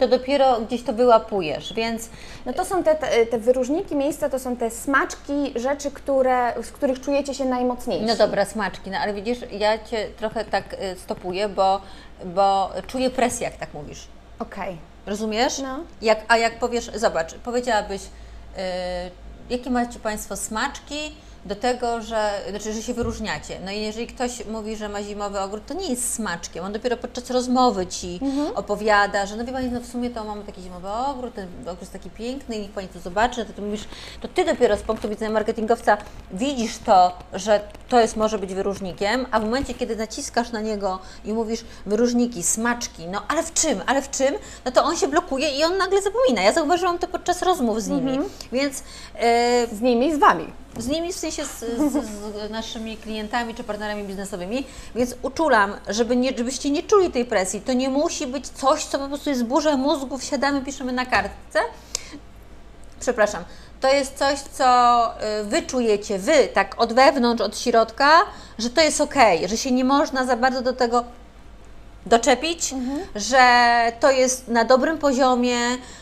to 0.00 0.08
dopiero 0.08 0.60
gdzieś 0.60 0.82
to 0.82 0.92
wyłapujesz, 0.92 1.72
więc 1.74 2.08
No 2.46 2.52
to 2.52 2.64
są 2.64 2.82
te, 2.82 2.94
te, 3.30 3.38
wyróżniki 3.38 3.96
miejsca, 3.96 4.28
to 4.30 4.38
są 4.38 4.56
te 4.56 4.70
smaczki, 4.70 5.52
rzeczy, 5.56 5.90
które, 5.90 6.52
z 6.62 6.70
których 6.70 7.00
czujecie 7.00 7.34
się 7.34 7.44
najmocniejsi. 7.44 8.06
No 8.06 8.16
dobra, 8.16 8.44
smaczki, 8.44 8.90
no 8.90 8.98
ale 8.98 9.14
widzisz, 9.14 9.38
ja 9.52 9.84
Cię 9.84 10.06
trochę 10.16 10.44
tak 10.44 10.72
y, 10.72 10.98
stopuję, 10.98 11.48
bo, 11.48 11.80
bo 12.24 12.70
czuję 12.86 13.10
presję, 13.10 13.44
jak 13.44 13.56
tak 13.56 13.74
mówisz. 13.74 14.06
Okej. 14.38 14.78
Rozumiesz? 15.06 15.58
No. 15.58 15.78
Jak, 16.02 16.18
a 16.28 16.36
jak 16.36 16.58
powiesz, 16.58 16.90
zobacz, 16.94 17.34
powiedziałabyś, 17.34 18.02
y, 18.02 18.60
jakie 19.50 19.70
macie 19.70 19.98
Państwo 19.98 20.36
smaczki 20.36 20.96
do 21.44 21.56
tego, 21.56 22.02
że, 22.02 22.30
znaczy, 22.50 22.72
że 22.72 22.82
się 22.82 22.94
wyróżniacie. 22.94 23.60
No 23.64 23.70
i 23.72 23.80
jeżeli 23.80 24.06
ktoś 24.06 24.46
mówi, 24.46 24.76
że 24.76 24.88
ma 24.88 25.02
zimowy 25.02 25.40
ogród, 25.40 25.66
to 25.66 25.74
nie 25.74 25.88
jest 25.88 26.14
smaczkiem. 26.14 26.64
On 26.64 26.72
dopiero 26.72 26.96
podczas 26.96 27.30
rozmowy 27.30 27.86
Ci 27.86 28.20
opowiada, 28.54 29.26
że 29.26 29.36
no 29.36 29.44
wie 29.44 29.52
Pani, 29.52 29.68
no 29.70 29.80
w 29.80 29.86
sumie 29.86 30.10
to 30.10 30.24
mamy 30.24 30.44
taki 30.44 30.62
zimowy 30.62 30.88
ogród, 30.88 31.34
ten 31.34 31.48
ogród 31.62 31.80
jest 31.80 31.92
taki 31.92 32.10
piękny 32.10 32.56
i 32.56 32.60
niech 32.60 32.70
Pani 32.70 32.88
to 32.88 33.00
zobaczy, 33.00 33.40
no 33.40 33.46
to 33.46 33.52
Ty 33.52 33.62
mówisz, 33.62 33.84
to 34.20 34.28
Ty 34.28 34.44
dopiero 34.44 34.76
z 34.76 34.82
punktu 34.82 35.08
widzenia 35.08 35.30
marketingowca 35.30 35.96
widzisz 36.32 36.78
to, 36.78 37.18
że 37.32 37.60
to 37.88 38.00
jest, 38.00 38.16
może 38.16 38.38
być 38.38 38.54
wyróżnikiem, 38.54 39.26
a 39.30 39.40
w 39.40 39.44
momencie, 39.44 39.74
kiedy 39.74 39.96
naciskasz 39.96 40.52
na 40.52 40.60
niego 40.60 40.98
i 41.24 41.32
mówisz 41.32 41.64
wyróżniki, 41.86 42.42
smaczki, 42.42 43.06
no 43.06 43.22
ale 43.28 43.42
w 43.42 43.52
czym, 43.52 43.82
ale 43.86 44.02
w 44.02 44.10
czym, 44.10 44.34
no 44.64 44.72
to 44.72 44.84
on 44.84 44.96
się 44.96 45.08
blokuje 45.08 45.58
i 45.58 45.64
on 45.64 45.76
nagle 45.78 46.02
zapomina. 46.02 46.42
Ja 46.42 46.52
zauważyłam 46.52 46.98
to 46.98 47.08
podczas 47.08 47.42
rozmów 47.42 47.82
z 47.82 47.88
nimi, 47.88 48.18
więc 48.52 48.82
e, 49.18 49.66
Z 49.72 49.80
nimi 49.80 50.06
i 50.06 50.14
z 50.14 50.18
Wami. 50.18 50.46
z 50.78 50.86
nimi, 50.88 51.12
w 51.12 51.16
sensie 51.16 51.33
z, 51.42 51.60
z, 51.92 51.92
z 52.46 52.50
naszymi 52.50 52.96
klientami 52.96 53.54
czy 53.54 53.64
partnerami 53.64 54.04
biznesowymi, 54.04 54.66
więc 54.94 55.14
uczulam, 55.22 55.74
żeby 55.88 56.16
nie, 56.16 56.38
żebyście 56.38 56.70
nie 56.70 56.82
czuli 56.82 57.10
tej 57.10 57.24
presji. 57.24 57.60
To 57.60 57.72
nie 57.72 57.88
musi 57.88 58.26
być 58.26 58.48
coś, 58.48 58.84
co 58.84 58.98
po 58.98 59.08
prostu 59.08 59.30
jest 59.30 59.44
burza 59.44 59.76
mózgów, 59.76 60.24
siadamy, 60.24 60.60
piszemy 60.60 60.92
na 60.92 61.06
kartce. 61.06 61.60
Przepraszam. 63.00 63.44
To 63.80 63.94
jest 63.94 64.18
coś, 64.18 64.38
co 64.40 65.10
y, 65.40 65.44
wy 65.44 65.62
czujecie, 65.62 66.18
wy, 66.18 66.48
tak 66.54 66.80
od 66.80 66.92
wewnątrz, 66.92 67.42
od 67.42 67.58
środka, 67.58 68.20
że 68.58 68.70
to 68.70 68.80
jest 68.80 69.00
ok, 69.00 69.14
że 69.46 69.56
się 69.56 69.72
nie 69.72 69.84
można 69.84 70.26
za 70.26 70.36
bardzo 70.36 70.62
do 70.62 70.72
tego 70.72 71.04
doczepić, 72.06 72.74
że 73.14 73.92
to 74.00 74.10
jest 74.10 74.48
na 74.48 74.64
dobrym 74.64 74.98
poziomie, 74.98 75.58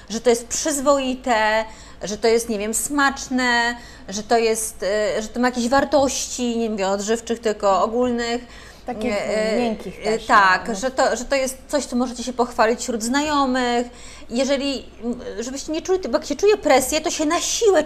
że 0.08 0.20
to 0.20 0.30
jest 0.30 0.46
przyzwoite, 0.46 1.64
że 2.02 2.18
to 2.18 2.28
jest, 2.28 2.48
nie 2.48 2.58
wiem, 2.58 2.74
smaczne, 2.74 3.76
że 4.08 4.22
to 4.22 4.38
jest, 4.38 4.82
e, 4.82 5.22
że 5.22 5.28
to 5.28 5.40
ma 5.40 5.48
jakieś 5.48 5.68
wartości, 5.68 6.58
nie 6.58 6.70
mówię 6.70 6.88
odżywczych, 6.88 7.38
tylko 7.40 7.82
ogólnych. 7.82 8.46
Takich 8.86 9.12
E, 9.12 9.52
e, 9.52 9.58
miękkich 9.58 10.02
też, 10.02 10.26
Tak, 10.26 10.68
no. 10.68 10.74
że, 10.74 10.90
to, 10.90 11.16
że 11.16 11.24
to 11.24 11.34
jest 11.36 11.58
coś, 11.68 11.84
co 11.84 11.96
możecie 11.96 12.22
się 12.22 12.32
pochwalić 12.32 12.80
wśród 12.80 13.02
znajomych. 13.02 13.86
Jeżeli, 14.30 14.84
m, 15.04 15.20
żebyście 15.40 15.72
nie 15.72 15.82
czuli, 15.82 15.98
bo 16.08 16.18
jak 16.18 16.26
się 16.26 16.36
czuje 16.36 16.56
presję, 16.56 17.00
to 17.00 17.10
się 17.10 17.26
na 17.26 17.40
siłę 17.40 17.84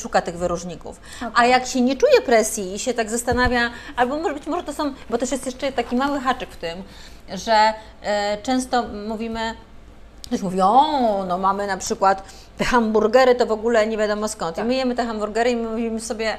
szuka 0.00 0.22
tych 0.22 0.38
wyróżników. 0.38 1.00
A 1.34 1.46
jak 1.46 1.66
się 1.66 1.80
nie 1.80 1.96
czuje 1.96 2.20
presji 2.20 2.74
i 2.74 2.78
się 2.78 2.94
tak 2.94 3.10
zastanawia, 3.10 3.70
albo 3.96 4.18
może 4.18 4.34
być 4.34 4.46
może 4.46 4.62
to 4.64 4.72
są, 4.72 4.94
bo 5.10 5.18
też 5.18 5.30
jest 5.30 5.46
jeszcze 5.46 5.72
taki 5.72 5.96
mały 5.96 6.20
haczyk 6.20 6.50
w 6.50 6.56
tym, 6.56 6.82
że 7.34 7.72
często 8.42 8.82
mówimy, 9.08 9.54
Ktoś 10.26 10.42
mówi, 10.42 10.60
o, 10.60 11.24
no 11.28 11.38
mamy 11.38 11.66
na 11.66 11.76
przykład 11.76 12.22
te 12.58 12.64
hamburgery, 12.64 13.34
to 13.34 13.46
w 13.46 13.52
ogóle 13.52 13.86
nie 13.86 13.96
wiadomo 13.96 14.28
skąd. 14.28 14.56
Tak. 14.56 14.64
I 14.64 14.68
my 14.68 14.74
jemy 14.74 14.94
te 14.94 15.06
hamburgery 15.06 15.50
i 15.50 15.56
my 15.56 15.68
mówimy 15.68 16.00
sobie, 16.00 16.36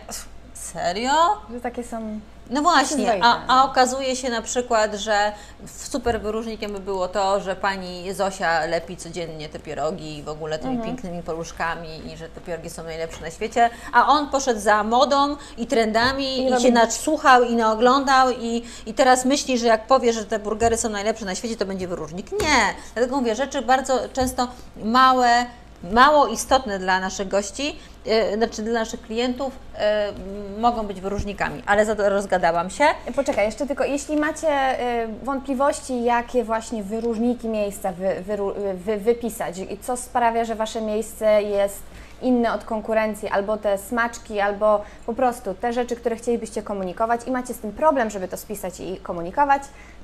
serio? 0.53 1.11
Że 1.53 1.61
takie 1.61 1.83
są... 1.83 2.19
No 2.49 2.61
właśnie, 2.61 3.23
a, 3.23 3.39
a 3.47 3.63
okazuje 3.65 4.15
się 4.15 4.29
na 4.29 4.41
przykład, 4.41 4.93
że 4.95 5.31
super 5.67 6.21
wyróżnikiem 6.21 6.71
by 6.73 6.79
było 6.79 7.07
to, 7.07 7.39
że 7.39 7.55
pani 7.55 8.13
Zosia 8.13 8.65
lepi 8.65 8.97
codziennie 8.97 9.49
te 9.49 9.59
pierogi 9.59 10.23
w 10.23 10.29
ogóle 10.29 10.59
tymi 10.59 10.73
Mhm. 10.75 10.89
pięknymi 10.95 11.23
paluszkami 11.23 12.07
i 12.13 12.17
że 12.17 12.29
te 12.29 12.41
pierogi 12.41 12.69
są 12.69 12.83
najlepsze 12.83 13.21
na 13.21 13.31
świecie, 13.31 13.69
a 13.93 14.07
on 14.07 14.29
poszedł 14.29 14.59
za 14.59 14.83
modą 14.83 15.35
i 15.57 15.67
trendami 15.67 16.37
I 16.47 16.53
i, 16.53 16.61
się 16.61 16.71
nasłuchał 16.71 17.43
i 17.43 17.55
naoglądał 17.55 18.29
i, 18.31 18.63
i 18.85 18.93
teraz 18.93 19.25
myśli, 19.25 19.57
że 19.57 19.67
jak 19.67 19.87
powie, 19.87 20.13
że 20.13 20.25
te 20.25 20.39
burgery 20.39 20.77
są 20.77 20.89
najlepsze 20.89 21.25
na 21.25 21.35
świecie, 21.35 21.55
to 21.57 21.65
będzie 21.65 21.87
wyróżnik. 21.87 22.31
Nie, 22.31 22.73
dlatego 22.93 23.17
mówię, 23.17 23.35
rzeczy 23.35 23.61
bardzo 23.61 23.99
często 24.13 24.47
małe, 24.83 25.45
mało 25.83 26.27
istotne 26.27 26.79
dla 26.79 26.99
naszych 26.99 27.27
gości, 27.27 27.79
e, 28.05 28.37
znaczy 28.37 28.61
dla 28.61 28.73
naszych 28.73 29.01
klientów, 29.01 29.53
e, 29.75 30.11
mogą 30.59 30.87
być 30.87 31.01
wyróżnikami, 31.01 31.63
ale 31.65 31.85
za 31.85 31.95
to 31.95 32.09
rozgadałam 32.09 32.69
się. 32.69 32.83
Poczekaj, 33.15 33.45
jeszcze 33.45 33.67
tylko, 33.67 33.83
jeśli 33.83 34.17
macie 34.17 34.81
y, 35.03 35.07
wątpliwości, 35.23 36.03
jakie 36.03 36.43
właśnie 36.43 36.83
wyróżniki 36.83 37.47
miejsca 37.47 37.91
wy, 37.91 38.21
wyru, 38.21 38.53
wy, 38.75 38.97
wypisać 38.97 39.57
i 39.57 39.77
co 39.77 39.97
sprawia, 39.97 40.45
że 40.45 40.55
Wasze 40.55 40.81
miejsce 40.81 41.43
jest 41.43 41.83
inne 42.21 42.53
od 42.53 42.63
konkurencji, 42.63 43.29
albo 43.29 43.57
te 43.57 43.77
smaczki, 43.77 44.39
albo 44.39 44.81
po 45.05 45.13
prostu 45.13 45.53
te 45.53 45.73
rzeczy, 45.73 45.95
które 45.95 46.15
chcielibyście 46.15 46.63
komunikować 46.63 47.21
i 47.27 47.31
macie 47.31 47.53
z 47.53 47.59
tym 47.59 47.71
problem, 47.71 48.09
żeby 48.09 48.27
to 48.27 48.37
spisać 48.37 48.79
i 48.79 48.97
komunikować, 48.97 49.61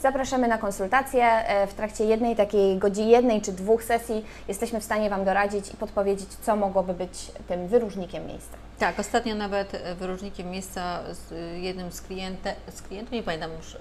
zapraszamy 0.09 0.47
na 0.47 0.57
konsultację. 0.57 1.25
E, 1.25 1.67
W 1.67 1.73
trakcie 1.73 2.05
jednej 2.05 2.35
takiej 2.35 2.77
godziny, 2.77 3.09
jednej 3.11 3.41
czy 3.41 3.51
dwóch 3.51 3.83
sesji 3.83 4.25
jesteśmy 4.47 4.79
w 4.79 4.83
stanie 4.83 5.09
Wam 5.09 5.25
doradzić 5.25 5.73
i 5.73 5.77
podpowiedzieć, 5.77 6.29
co 6.41 6.55
mogłoby 6.55 6.93
być 6.93 7.31
tym 7.47 7.67
wyróżnikiem 7.67 8.27
miejsca. 8.27 8.57
Tak, 8.79 8.99
ostatnio 8.99 9.35
nawet 9.35 9.73
e, 9.75 9.95
wyróżnikiem 9.95 10.49
miejsca 10.49 10.99
z 11.13 11.31
e, 11.31 11.35
jednym 11.59 11.91
z, 11.91 12.01
kliente, 12.01 12.53
z 12.75 12.81
klientów, 12.81 13.11
nie 13.11 13.23
pamiętam 13.23 13.51
już, 13.57 13.77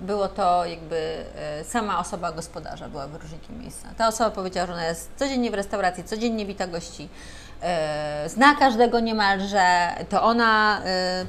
było 0.00 0.28
to 0.28 0.64
jakby 0.66 1.24
sama 1.64 1.98
osoba 1.98 2.32
gospodarza 2.32 2.88
była 2.88 3.06
wyróżnikiem 3.06 3.60
miejsca. 3.60 3.88
Ta 3.98 4.08
osoba 4.08 4.30
powiedziała, 4.30 4.66
że 4.66 4.72
ona 4.72 4.84
jest 4.86 5.10
codziennie 5.16 5.50
w 5.50 5.54
restauracji, 5.54 6.04
codziennie 6.04 6.46
wita 6.46 6.66
gości, 6.66 7.08
zna 8.26 8.54
każdego 8.54 9.00
niemalże, 9.00 9.88
to 10.08 10.22
ona 10.22 10.82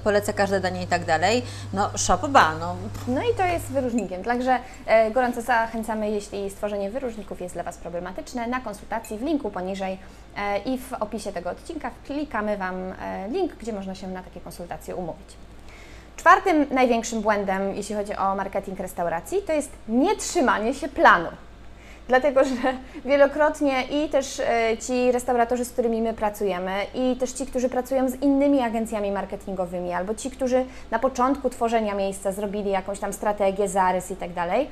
poleca 0.03 0.33
każde 0.33 0.59
danie 0.59 0.83
i 0.83 0.87
tak 0.87 1.05
dalej. 1.05 1.43
No, 1.73 1.89
szapoba, 1.97 2.55
no. 2.59 2.75
No 3.07 3.21
i 3.21 3.33
to 3.37 3.45
jest 3.45 3.65
wyróżnikiem. 3.65 4.14
Także 4.23 4.59
e, 4.85 5.11
gorąco 5.11 5.41
zachęcamy, 5.41 6.09
jeśli 6.09 6.49
stworzenie 6.49 6.89
wyróżników 6.89 7.41
jest 7.41 7.55
dla 7.55 7.63
Was 7.63 7.77
problematyczne, 7.77 8.47
na 8.47 8.59
konsultacji 8.59 9.17
w 9.17 9.21
linku 9.21 9.51
poniżej 9.51 9.97
e, 10.37 10.57
i 10.57 10.77
w 10.77 10.93
opisie 10.93 11.31
tego 11.31 11.49
odcinka 11.49 11.91
klikamy 12.05 12.57
Wam 12.57 12.75
e, 12.75 13.27
link, 13.29 13.55
gdzie 13.55 13.73
można 13.73 13.95
się 13.95 14.07
na 14.07 14.23
takie 14.23 14.41
konsultacje 14.41 14.95
umówić. 14.95 15.27
Czwartym 16.17 16.65
największym 16.71 17.21
błędem, 17.21 17.75
jeśli 17.75 17.95
chodzi 17.95 18.15
o 18.15 18.35
marketing 18.35 18.79
restauracji, 18.79 19.41
to 19.41 19.53
jest 19.53 19.71
nietrzymanie 19.87 20.73
się 20.73 20.87
planu. 20.87 21.27
Dlatego, 22.07 22.43
że 22.43 22.55
wielokrotnie 23.05 23.83
i 23.83 24.09
też 24.09 24.39
e, 24.39 24.77
ci 24.77 25.11
restauratorzy, 25.11 25.65
z 25.65 25.69
którymi 25.69 26.01
my 26.01 26.13
pracujemy, 26.13 26.71
i 26.93 27.15
też 27.15 27.31
ci, 27.31 27.45
którzy 27.45 27.69
pracują 27.69 28.09
z 28.09 28.15
innymi 28.21 28.61
agencjami 28.61 29.11
marketingowymi, 29.11 29.93
albo 29.93 30.15
ci, 30.15 30.31
którzy 30.31 30.65
na 30.91 30.99
początku 30.99 31.49
tworzenia 31.49 31.95
miejsca 31.95 32.31
zrobili 32.31 32.71
jakąś 32.71 32.99
tam 32.99 33.13
strategię, 33.13 33.69
zarys 33.69 34.11
i 34.11 34.15
tak 34.15 34.33
dalej. 34.33 34.67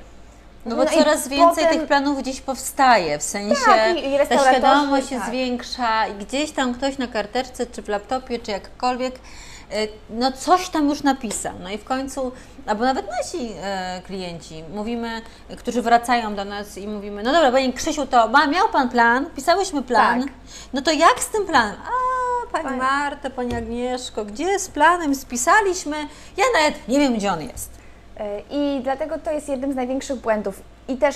No 0.65 0.75
bo 0.75 0.83
i 0.83 0.87
coraz 0.87 1.27
więcej 1.27 1.63
potem- 1.65 1.79
tych 1.79 1.87
planów 1.87 2.19
gdzieś 2.19 2.41
powstaje, 2.41 3.19
w 3.19 3.23
sensie 3.23 3.55
Tak, 3.65 4.27
ta 4.29 4.51
świadomość 4.51 5.09
się 5.09 5.19
tak. 5.19 5.27
zwiększa 5.27 6.07
i 6.07 6.13
gdzieś 6.13 6.51
tam 6.51 6.73
ktoś 6.73 6.97
na 6.97 7.07
karteczce, 7.07 7.65
czy 7.65 7.81
w 7.81 7.87
laptopie, 7.87 8.39
czy 8.39 8.51
jakkolwiek, 8.51 9.15
no 10.09 10.31
coś 10.31 10.69
tam 10.69 10.89
już 10.89 11.03
napisał. 11.03 11.53
No 11.63 11.69
i 11.69 11.77
w 11.77 11.83
końcu, 11.83 12.31
albo 12.65 12.83
nawet 12.83 13.05
nasi 13.11 13.51
e, 13.61 14.01
klienci, 14.05 14.63
mówimy, 14.73 15.21
którzy 15.57 15.81
wracają 15.81 16.35
do 16.35 16.45
nas 16.45 16.77
i 16.77 16.87
mówimy, 16.87 17.23
no 17.23 17.31
dobra, 17.31 17.51
Panie 17.51 17.73
Krzysiu, 17.73 18.05
to 18.07 18.27
ma, 18.27 18.47
miał 18.47 18.69
Pan 18.69 18.89
plan, 18.89 19.25
pisałyśmy 19.35 19.83
plan, 19.83 20.21
Tak. 20.23 20.31
no 20.73 20.81
to 20.81 20.91
jak 20.91 21.19
z 21.19 21.27
tym 21.29 21.45
planem? 21.45 21.75
A, 21.85 22.51
Pani 22.51 22.63
Pani- 22.65 22.77
Marta, 22.77 23.29
Pani 23.29 23.55
Agnieszko, 23.55 24.25
gdzie 24.25 24.59
z 24.59 24.67
planem 24.69 25.15
spisaliśmy? 25.15 25.97
Ja 26.37 26.43
nawet 26.61 26.87
nie 26.87 26.99
wiem, 26.99 27.13
gdzie 27.13 27.31
on 27.33 27.41
jest. 27.41 27.69
E, 28.17 28.39
I 28.51 28.81
dlatego 28.83 29.19
to 29.19 29.31
jest 29.31 29.49
jednym 29.49 29.73
z 29.73 29.75
największych 29.75 30.19
błędów. 30.19 30.61
I 30.87 30.97
też 30.97 31.15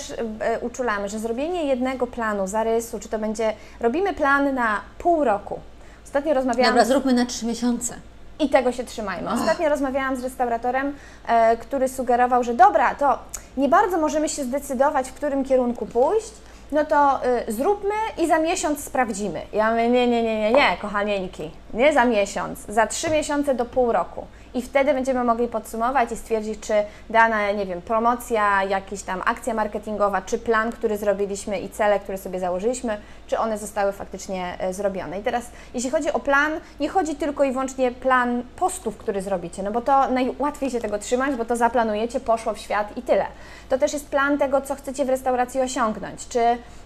uczulamy, 0.60 1.08
że 1.08 1.18
zrobienie 1.18 1.64
jednego 1.64 2.06
planu, 2.06 2.46
zarysu, 2.46 2.98
czy 3.00 3.08
to 3.08 3.18
będzie, 3.18 3.52
robimy 3.80 4.14
plan 4.14 4.54
na 4.54 4.80
pół 4.98 5.24
roku. 5.24 5.60
Ostatnio 6.04 6.34
rozmawiałam 6.34 6.70
Dobra, 6.72 6.84
zróbmy 6.84 7.12
na 7.12 7.26
trzy 7.26 7.46
miesiące. 7.46 7.94
I 8.40 8.48
tego 8.48 8.72
się 8.72 8.84
trzymajmy. 8.84 9.30
Ostatnio 9.30 9.68
rozmawiałam 9.68 10.16
z 10.16 10.22
restauratorem, 10.22 10.96
e, 11.26 11.56
który 11.56 11.88
sugerował, 11.88 12.44
że 12.44 12.54
dobra, 12.54 12.94
to 12.94 13.18
nie 13.56 13.68
bardzo 13.68 13.98
możemy 13.98 14.28
się 14.28 14.44
zdecydować, 14.44 15.08
w 15.08 15.14
którym 15.14 15.44
kierunku 15.44 15.86
pójść, 15.86 16.32
no 16.72 16.84
to 16.84 17.24
e, 17.24 17.52
zróbmy 17.52 17.94
i 18.18 18.26
za 18.26 18.38
miesiąc 18.38 18.84
sprawdzimy. 18.84 19.42
Ja 19.52 19.70
mówię, 19.70 19.88
nie, 19.88 20.06
nie, 20.06 20.22
nie, 20.22 20.40
nie, 20.40 20.52
nie, 20.52 20.76
kochanieńki. 20.80 21.50
nie 21.74 21.92
za 21.92 22.04
miesiąc, 22.04 22.58
za 22.68 22.86
trzy 22.86 23.10
miesiące 23.10 23.54
do 23.54 23.64
pół 23.64 23.92
roku. 23.92 24.26
I 24.54 24.62
wtedy 24.62 24.94
będziemy 24.94 25.24
mogli 25.24 25.48
podsumować 25.48 26.12
i 26.12 26.16
stwierdzić, 26.16 26.60
czy 26.60 26.72
dana, 27.10 27.52
nie 27.52 27.66
wiem, 27.66 27.82
promocja, 27.82 28.64
jakaś 28.64 29.02
tam 29.02 29.22
akcja 29.24 29.54
marketingowa, 29.54 30.22
czy 30.22 30.38
plan, 30.38 30.72
który 30.72 30.96
zrobiliśmy 30.96 31.58
i 31.60 31.68
cele, 31.68 32.00
które 32.00 32.18
sobie 32.18 32.40
założyliśmy, 32.40 32.98
czy 33.26 33.38
one 33.38 33.58
zostały 33.58 33.92
faktycznie 33.92 34.56
e, 34.58 34.72
zrobione. 34.74 35.20
I 35.20 35.22
teraz, 35.22 35.44
jeśli 35.74 35.90
chodzi 35.90 36.12
o 36.12 36.18
plan, 36.20 36.52
nie 36.80 36.88
chodzi 36.88 37.14
tylko 37.16 37.44
i 37.44 37.52
wyłącznie 37.52 37.90
plan 37.90 38.42
postów, 38.56 38.96
który 38.96 39.22
zrobicie, 39.22 39.62
no 39.62 39.70
bo 39.70 39.80
to 39.80 40.10
najłatwiej 40.10 40.70
się 40.70 40.80
tego 40.80 40.98
trzymać, 40.98 41.36
bo 41.36 41.44
to 41.44 41.56
zaplanujecie, 41.56 42.20
poszło 42.20 42.54
w 42.54 42.58
świat 42.58 42.96
i 42.96 43.02
tyle. 43.02 43.26
To 43.68 43.78
też 43.78 43.92
jest 43.92 44.08
plan 44.08 44.38
tego, 44.38 44.60
co 44.60 44.74
chcecie 44.74 45.04
w 45.04 45.08
restauracji 45.08 45.60
osiągnąć. 45.60 46.28
Czy 46.28 46.40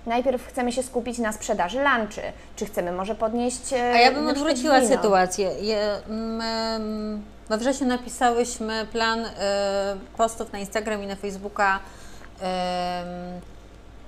najpierw 0.07 0.47
chcemy 0.47 0.73
się 0.73 0.83
skupić 0.83 1.19
na 1.19 1.33
sprzedaży 1.33 1.79
lunchy, 1.85 2.23
czy 2.57 2.67
chcemy 2.67 2.93
może 2.93 3.15
podnieść. 3.15 3.73
e, 3.73 3.93
A 3.95 3.99
ja 3.99 4.13
bym 4.13 4.29
odwróciła 4.29 4.81
wino. 4.81 4.97
sytuację. 4.97 5.51
Je, 5.61 5.97
mm, 6.09 7.23
we 7.53 7.59
wrześniu 7.59 7.87
napisałyśmy 7.87 8.87
plan 8.87 9.27
e, 9.27 9.97
postów 10.17 10.53
na 10.53 10.59
Instagram 10.59 11.03
i 11.03 11.07
na 11.07 11.17
Facebooka 11.17 11.79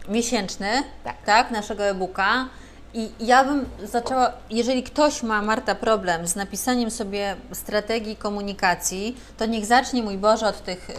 miesięczny, 0.08 0.68
Tak. 1.04 1.16
tak, 1.26 1.50
naszego 1.50 1.84
e-booka. 1.84 2.48
I 2.94 3.10
ja 3.20 3.44
bym 3.44 3.66
zaczęła, 3.82 4.32
jeżeli 4.50 4.82
ktoś 4.82 5.22
ma, 5.22 5.42
Marta, 5.42 5.74
problem 5.74 6.26
z 6.26 6.36
napisaniem 6.36 6.90
sobie 6.90 7.36
strategii 7.52 8.16
komunikacji, 8.16 9.16
to 9.36 9.46
niech 9.46 9.66
zacznie, 9.66 10.02
mój 10.02 10.18
Boże, 10.18 10.46
od 10.46 10.64
tych 10.64 10.90
y, 10.90 10.94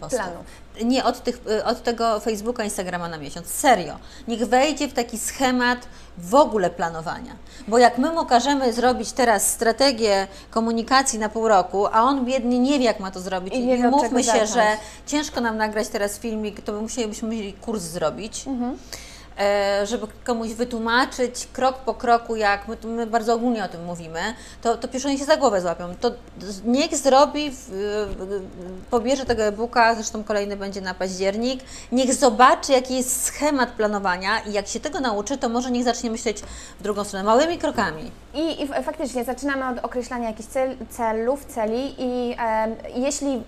postów. 0.00 0.20
Planów. 0.20 0.46
Nie, 0.84 1.04
od, 1.04 1.22
tych, 1.22 1.40
y, 1.50 1.64
od 1.64 1.82
tego 1.82 2.20
Facebooka, 2.20 2.64
Instagrama 2.64 3.08
na 3.08 3.18
miesiąc. 3.18 3.46
Serio. 3.46 3.96
Niech 4.28 4.44
wejdzie 4.44 4.88
w 4.88 4.92
taki 4.92 5.18
schemat 5.18 5.78
w 6.18 6.34
ogóle 6.34 6.70
planowania. 6.70 7.36
Bo 7.68 7.78
jak 7.78 7.98
my 7.98 8.10
mu 8.12 8.26
każemy 8.26 8.72
zrobić 8.72 9.12
teraz 9.12 9.50
strategię 9.50 10.26
komunikacji 10.50 11.18
na 11.18 11.28
pół 11.28 11.48
roku, 11.48 11.86
a 11.86 12.02
on 12.02 12.24
biedny 12.24 12.58
nie 12.58 12.78
wie, 12.78 12.84
jak 12.84 13.00
ma 13.00 13.10
to 13.10 13.20
zrobić, 13.20 13.54
I 13.54 13.66
nie 13.66 13.88
mówmy 13.90 14.24
się, 14.24 14.30
zacząć. 14.32 14.50
że 14.50 14.76
ciężko 15.06 15.40
nam 15.40 15.56
nagrać 15.56 15.88
teraz 15.88 16.18
filmik, 16.18 16.60
to 16.60 16.72
by 16.72 16.80
musielibyśmy 16.82 17.28
musieli 17.28 17.52
kurs 17.52 17.82
zrobić. 17.82 18.46
Mhm. 18.46 18.76
E, 19.38 19.86
żeby 19.86 20.06
komuś 20.24 20.48
wytłumaczyć 20.48 21.48
krok 21.52 21.78
po 21.78 21.94
kroku, 21.94 22.36
jak 22.36 22.68
my, 22.68 22.76
my 22.84 23.06
bardzo 23.06 23.34
ogólnie 23.34 23.64
o 23.64 23.68
tym 23.68 23.84
mówimy, 23.84 24.20
to, 24.62 24.76
to 24.76 24.88
pierwsze 24.88 25.08
oni 25.08 25.18
się 25.18 25.24
za 25.24 25.36
głowę 25.36 25.60
złapią. 25.60 25.94
To 26.00 26.10
niech 26.64 26.96
zrobi, 26.96 27.50
pobierze 28.90 29.24
tego 29.24 29.42
e-booka, 29.42 29.94
zresztą 29.94 30.24
kolejny 30.24 30.56
będzie 30.56 30.80
na 30.80 30.94
październik, 30.94 31.60
niech 31.92 32.14
zobaczy, 32.14 32.72
jaki 32.72 32.96
jest 32.96 33.24
schemat 33.24 33.70
planowania 33.70 34.40
i 34.40 34.52
jak 34.52 34.66
się 34.66 34.80
tego 34.80 35.00
nauczy, 35.00 35.38
to 35.38 35.48
może 35.48 35.70
niech 35.70 35.84
zacznie 35.84 36.10
myśleć 36.10 36.42
w 36.80 36.82
drugą 36.82 37.04
stronę, 37.04 37.24
małymi 37.24 37.58
krokami. 37.58 38.10
I, 38.34 38.62
I 38.62 38.68
faktycznie 38.68 39.24
zaczynamy 39.24 39.78
od 39.78 39.84
określania 39.84 40.28
jakichś 40.28 40.48
cel, 40.48 40.76
celów, 40.90 41.44
celi 41.44 41.94
i 41.98 42.36
em, 42.38 42.74
jeśli 42.94 43.42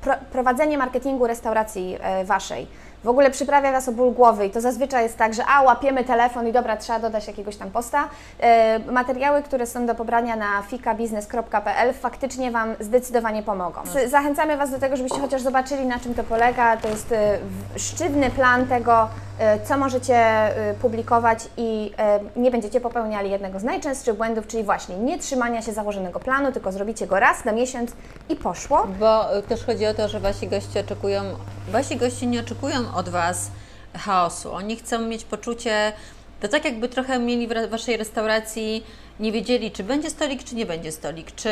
pro, 0.00 0.14
prowadzenie 0.32 0.78
marketingu 0.78 1.26
restauracji 1.26 1.96
e, 2.00 2.24
Waszej 2.24 2.66
w 3.04 3.08
ogóle 3.08 3.30
przyprawia 3.30 3.72
Was 3.72 3.88
o 3.88 3.92
ból 3.92 4.12
głowy 4.12 4.46
i 4.46 4.50
to 4.50 4.60
zazwyczaj 4.60 5.02
jest 5.02 5.16
tak, 5.18 5.34
że 5.34 5.42
a, 5.46 5.62
łapiemy 5.62 6.04
telefon 6.04 6.46
i 6.48 6.52
dobra, 6.52 6.76
trzeba 6.76 6.98
dodać 6.98 7.26
jakiegoś 7.26 7.56
tam 7.56 7.70
posta. 7.70 8.08
E, 8.40 8.78
materiały, 8.78 9.42
które 9.42 9.66
są 9.66 9.86
do 9.86 9.94
pobrania 9.94 10.36
na 10.36 10.62
fikabiznes.pl 10.62 11.94
faktycznie 11.94 12.50
Wam 12.50 12.74
zdecydowanie 12.80 13.42
pomogą. 13.42 13.80
Zachęcamy 14.06 14.56
Was 14.56 14.70
do 14.70 14.78
tego, 14.78 14.96
żebyście 14.96 15.20
chociaż 15.20 15.42
zobaczyli, 15.42 15.86
na 15.86 15.98
czym 16.00 16.14
to 16.14 16.24
polega. 16.24 16.76
To 16.76 16.88
jest 16.88 17.12
e, 17.12 17.38
w- 17.74 17.80
sztywny 17.80 18.30
plan 18.30 18.66
tego, 18.66 19.08
e, 19.38 19.60
co 19.60 19.78
możecie 19.78 20.16
e, 20.16 20.74
publikować 20.74 21.38
i 21.56 21.92
e, 21.98 22.20
nie 22.36 22.50
będziecie 22.50 22.80
popełniali 22.80 23.30
jednego 23.30 23.58
z 23.60 23.64
najczęstszych 23.64 24.14
błędów, 24.16 24.46
czyli 24.46 24.62
właśnie 24.64 24.96
nie 24.96 25.18
trzymania 25.18 25.62
się 25.62 25.72
założonego 25.72 26.20
planu, 26.20 26.52
tylko 26.52 26.72
zrobicie 26.72 27.06
go 27.06 27.20
raz 27.20 27.44
na 27.44 27.52
miesiąc 27.52 27.90
i 28.28 28.36
poszło. 28.36 28.86
Bo 29.00 29.24
też 29.48 29.64
chodzi 29.66 29.86
o 29.86 29.94
to, 29.94 30.08
że 30.08 30.20
wasi 30.20 30.48
goście 30.48 30.80
oczekują, 30.80 31.22
wasi 31.70 31.96
goście 31.96 32.26
nie 32.26 32.40
oczekują 32.40 32.94
od 32.94 33.08
was 33.08 33.50
chaosu. 33.98 34.52
Oni 34.52 34.76
chcą 34.76 34.98
mieć 34.98 35.24
poczucie, 35.24 35.92
to 36.40 36.48
tak 36.48 36.64
jakby 36.64 36.88
trochę 36.88 37.18
mieli 37.18 37.48
w 37.48 37.70
waszej 37.70 37.96
restauracji, 37.96 38.84
nie 39.20 39.32
wiedzieli, 39.32 39.70
czy 39.70 39.84
będzie 39.84 40.10
stolik, 40.10 40.44
czy 40.44 40.54
nie 40.54 40.66
będzie 40.66 40.92
stolik, 40.92 41.34
czy 41.34 41.50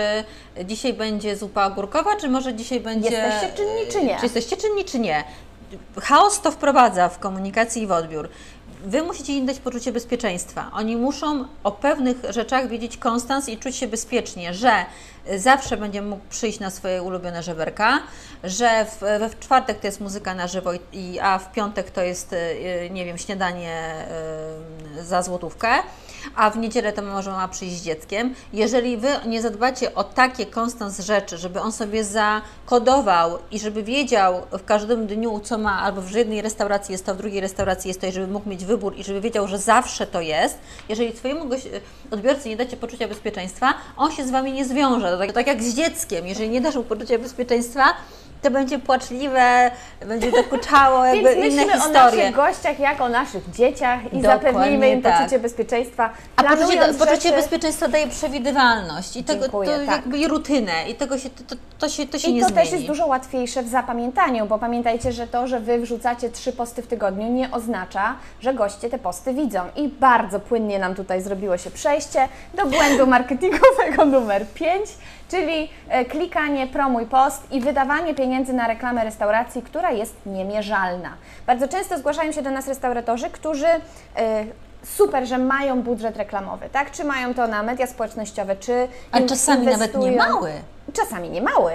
dzisiaj 0.65 0.93
będzie 0.93 1.37
zupa 1.37 1.67
ogórkowa, 1.67 2.17
czy 2.17 2.29
może 2.29 2.55
dzisiaj 2.55 2.81
będzie... 2.81 3.11
Jesteście 3.11 3.57
czynni, 3.57 3.93
czy 3.93 4.05
nie? 4.05 4.17
Czy 4.17 4.23
jesteście 4.23 4.57
czynni, 4.57 4.85
czy 4.85 4.99
nie. 4.99 5.25
Chaos 6.01 6.41
to 6.41 6.51
wprowadza 6.51 7.09
w 7.09 7.19
komunikacji 7.19 7.83
i 7.83 7.87
w 7.87 7.93
odbiór. 7.93 8.29
Wy 8.85 9.03
musicie 9.03 9.33
im 9.37 9.47
dać 9.47 9.59
poczucie 9.59 9.93
bezpieczeństwa. 9.93 10.71
Oni 10.75 10.97
muszą 10.97 11.45
o 11.65 11.73
pewnych 11.73 12.17
rzeczach 12.31 12.69
wiedzieć 12.69 12.97
konstans 12.97 13.49
i 13.49 13.59
czuć 13.59 13.77
się 13.77 13.87
bezpiecznie, 13.89 14.55
że 14.55 14.73
zawsze 15.37 15.77
będzie 15.77 16.03
mógł 16.03 16.23
przyjść 16.31 16.61
na 16.61 16.71
swoje 16.71 17.03
ulubione 17.03 17.43
żeberka, 17.43 17.99
że 18.45 18.85
w, 18.85 19.01
we 19.01 19.29
w 19.29 19.39
czwartek 19.39 19.81
to 19.81 19.87
jest 19.87 20.01
muzyka 20.01 20.35
na 20.35 20.47
żywo, 20.47 20.71
i- 20.93 21.19
a 21.23 21.39
w 21.39 21.53
piątek 21.53 21.91
to 21.91 22.03
jest, 22.03 22.33
y, 22.33 22.91
nie 22.91 23.05
wiem, 23.05 23.19
śniadanie 23.19 23.95
y, 24.99 25.05
za 25.05 25.23
złotówkę, 25.23 25.69
a 26.37 26.51
w 26.51 26.59
niedzielę 26.59 26.93
to 26.93 27.03
może 27.03 27.31
ma 27.31 27.49
przyjść 27.49 27.77
z 27.77 27.83
dzieckiem. 27.83 28.35
Jeżeli 28.53 28.97
Wy 28.97 29.09
nie 29.27 29.43
zadbacie 29.43 29.95
o 29.95 30.05
takie 30.05 30.47
konstans 30.47 31.01
rzeczy, 31.01 31.39
żeby 31.39 31.61
on 31.61 31.73
sobie 31.73 32.05
zakodował 32.05 33.39
i 33.51 33.59
żeby 33.59 33.83
wiedział 33.83 34.43
w 34.53 34.65
każdym 34.65 35.07
dniu, 35.07 35.41
co 35.41 35.59
ma, 35.59 35.81
albo 35.81 36.03
w 36.03 36.11
jednej 36.11 36.43
restauracji 36.43 36.93
jest 36.93 37.07
to, 37.07 37.15
w 37.15 37.19
drugiej 37.19 37.41
restauracji 37.41 37.89
jest 37.89 38.01
to, 38.01 38.07
i 38.07 38.13
żeby 38.13 38.27
mógł 38.27 38.49
mieć 38.49 38.65
wybór 38.65 38.97
i 38.97 39.05
żeby 39.05 39.21
wiedział, 39.21 39.49
że 39.49 39.59
zawsze 39.59 40.07
to 40.07 40.21
jest, 40.21 40.59
jeżeli 40.89 41.13
Twojemu 41.13 41.51
odbiorcy 42.11 42.49
nie 42.49 42.57
dacie 42.57 42.77
poczucia 42.77 43.09
bezpieczeństwa, 43.09 43.75
on 43.97 44.13
się 44.13 44.27
z 44.27 44.31
Wami 44.31 44.53
nie 44.53 44.65
zwiąże. 44.65 45.19
Tak, 45.19 45.33
tak 45.33 45.47
jak 45.47 45.63
z 45.63 45.75
dzieckiem, 45.75 46.27
jeżeli 46.27 46.49
nie 46.49 46.61
dasz 46.61 46.75
mu 46.75 46.83
poczucia 46.83 47.19
bezpieczeństwa, 47.19 47.85
to 48.43 48.51
będzie 48.51 48.79
płaczliwe, 48.79 49.71
będzie 50.07 50.33
dokuczało, 50.33 51.05
jakby 51.05 51.23
Więc 51.35 51.37
inne 51.55 51.63
myślmy 51.67 51.73
o 51.73 51.77
historie. 51.87 52.03
naszych 52.05 52.35
gościach 52.35 52.79
jak 52.81 53.01
o 53.01 53.09
naszych 53.09 53.51
dzieciach 53.51 54.01
i 54.13 54.21
Dokładnie 54.23 54.53
zapewnijmy 54.53 54.91
im 54.91 55.03
tak. 55.03 55.19
poczucie 55.19 55.39
bezpieczeństwa. 55.39 56.11
A 56.37 56.43
poczucie, 56.43 56.57
planując 56.67 56.99
poczucie 56.99 57.17
rzeczy- 57.17 57.33
bezpieczeństwa 57.37 57.89
daje 57.89 58.07
przewidywalność 58.09 59.17
i 59.17 59.25
tego, 59.25 59.41
Dziękuję, 59.43 59.71
to 59.71 59.77
tak. 59.79 59.87
jakby 59.89 60.19
i 60.19 60.29
rutynę 60.29 60.89
i 60.91 60.95
tego 60.95 61.19
się, 61.19 61.31
to, 61.31 61.45
to, 61.55 61.57
to 61.79 61.89
się, 61.89 62.07
to 62.07 62.19
się 62.19 62.29
I 62.29 62.35
nie 62.35 62.41
to 62.43 62.49
zmieni. 62.49 62.63
też 62.63 62.73
jest 62.73 62.85
dużo 62.87 63.07
łatwiejsze 63.07 63.63
w 63.63 63.69
zapamiętaniu, 63.69 64.47
bo 64.47 64.59
pamiętajcie, 64.59 65.13
że 65.13 65.27
to, 65.27 65.47
że 65.47 65.61
Wy 65.61 65.79
wrzucacie 65.79 66.31
trzy 66.31 66.53
posty 66.53 66.83
w 66.83 66.87
tygodniu 66.87 67.33
nie 67.33 67.51
oznacza, 67.51 68.15
że 68.41 68.55
goście 68.55 68.91
te 68.91 68.99
posty 68.99 69.35
widzą. 69.35 69.61
I 69.77 69.89
bardzo 69.89 70.41
płynnie 70.41 70.79
nam 70.79 70.95
tutaj 70.95 71.23
zrobiło 71.23 71.57
się 71.59 71.71
przejście 71.71 72.29
do 72.55 72.67
błędu 72.67 73.07
marketingowego 73.07 74.05
numer 74.21 74.47
5, 74.55 74.91
czyli 75.29 75.71
e, 75.89 76.05
klikanie 76.05 76.67
promuj 76.67 77.07
post 77.07 77.53
i 77.53 77.61
wydawanie 77.61 78.15
pieniędzy 78.15 78.53
na 78.53 78.69
reklamę 78.69 79.05
restauracji, 79.05 79.63
która 79.63 79.91
jest 79.91 80.15
niemierzalna. 80.27 81.11
Bardzo 81.47 81.69
często 81.69 81.99
zgłaszają 81.99 82.33
się 82.33 82.43
do 82.43 82.51
nas 82.51 82.69
restauratorzy, 82.69 83.31
którzy 83.31 83.67
e, 83.67 83.81
super, 84.85 85.27
że 85.27 85.39
mają 85.39 85.83
budżet 85.83 86.17
reklamowy, 86.17 86.69
tak? 86.73 86.91
Czy 86.91 87.05
mają 87.05 87.35
to 87.35 87.47
na 87.47 87.63
media 87.63 87.87
społecznościowe, 87.87 88.57
czy 88.57 88.89
A 89.13 89.21
czasami 89.21 89.67
nawet 89.67 89.95
nie 89.95 90.13
mały. 90.13 90.53
Czasami 90.93 91.31
nie 91.31 91.43
mały. 91.43 91.73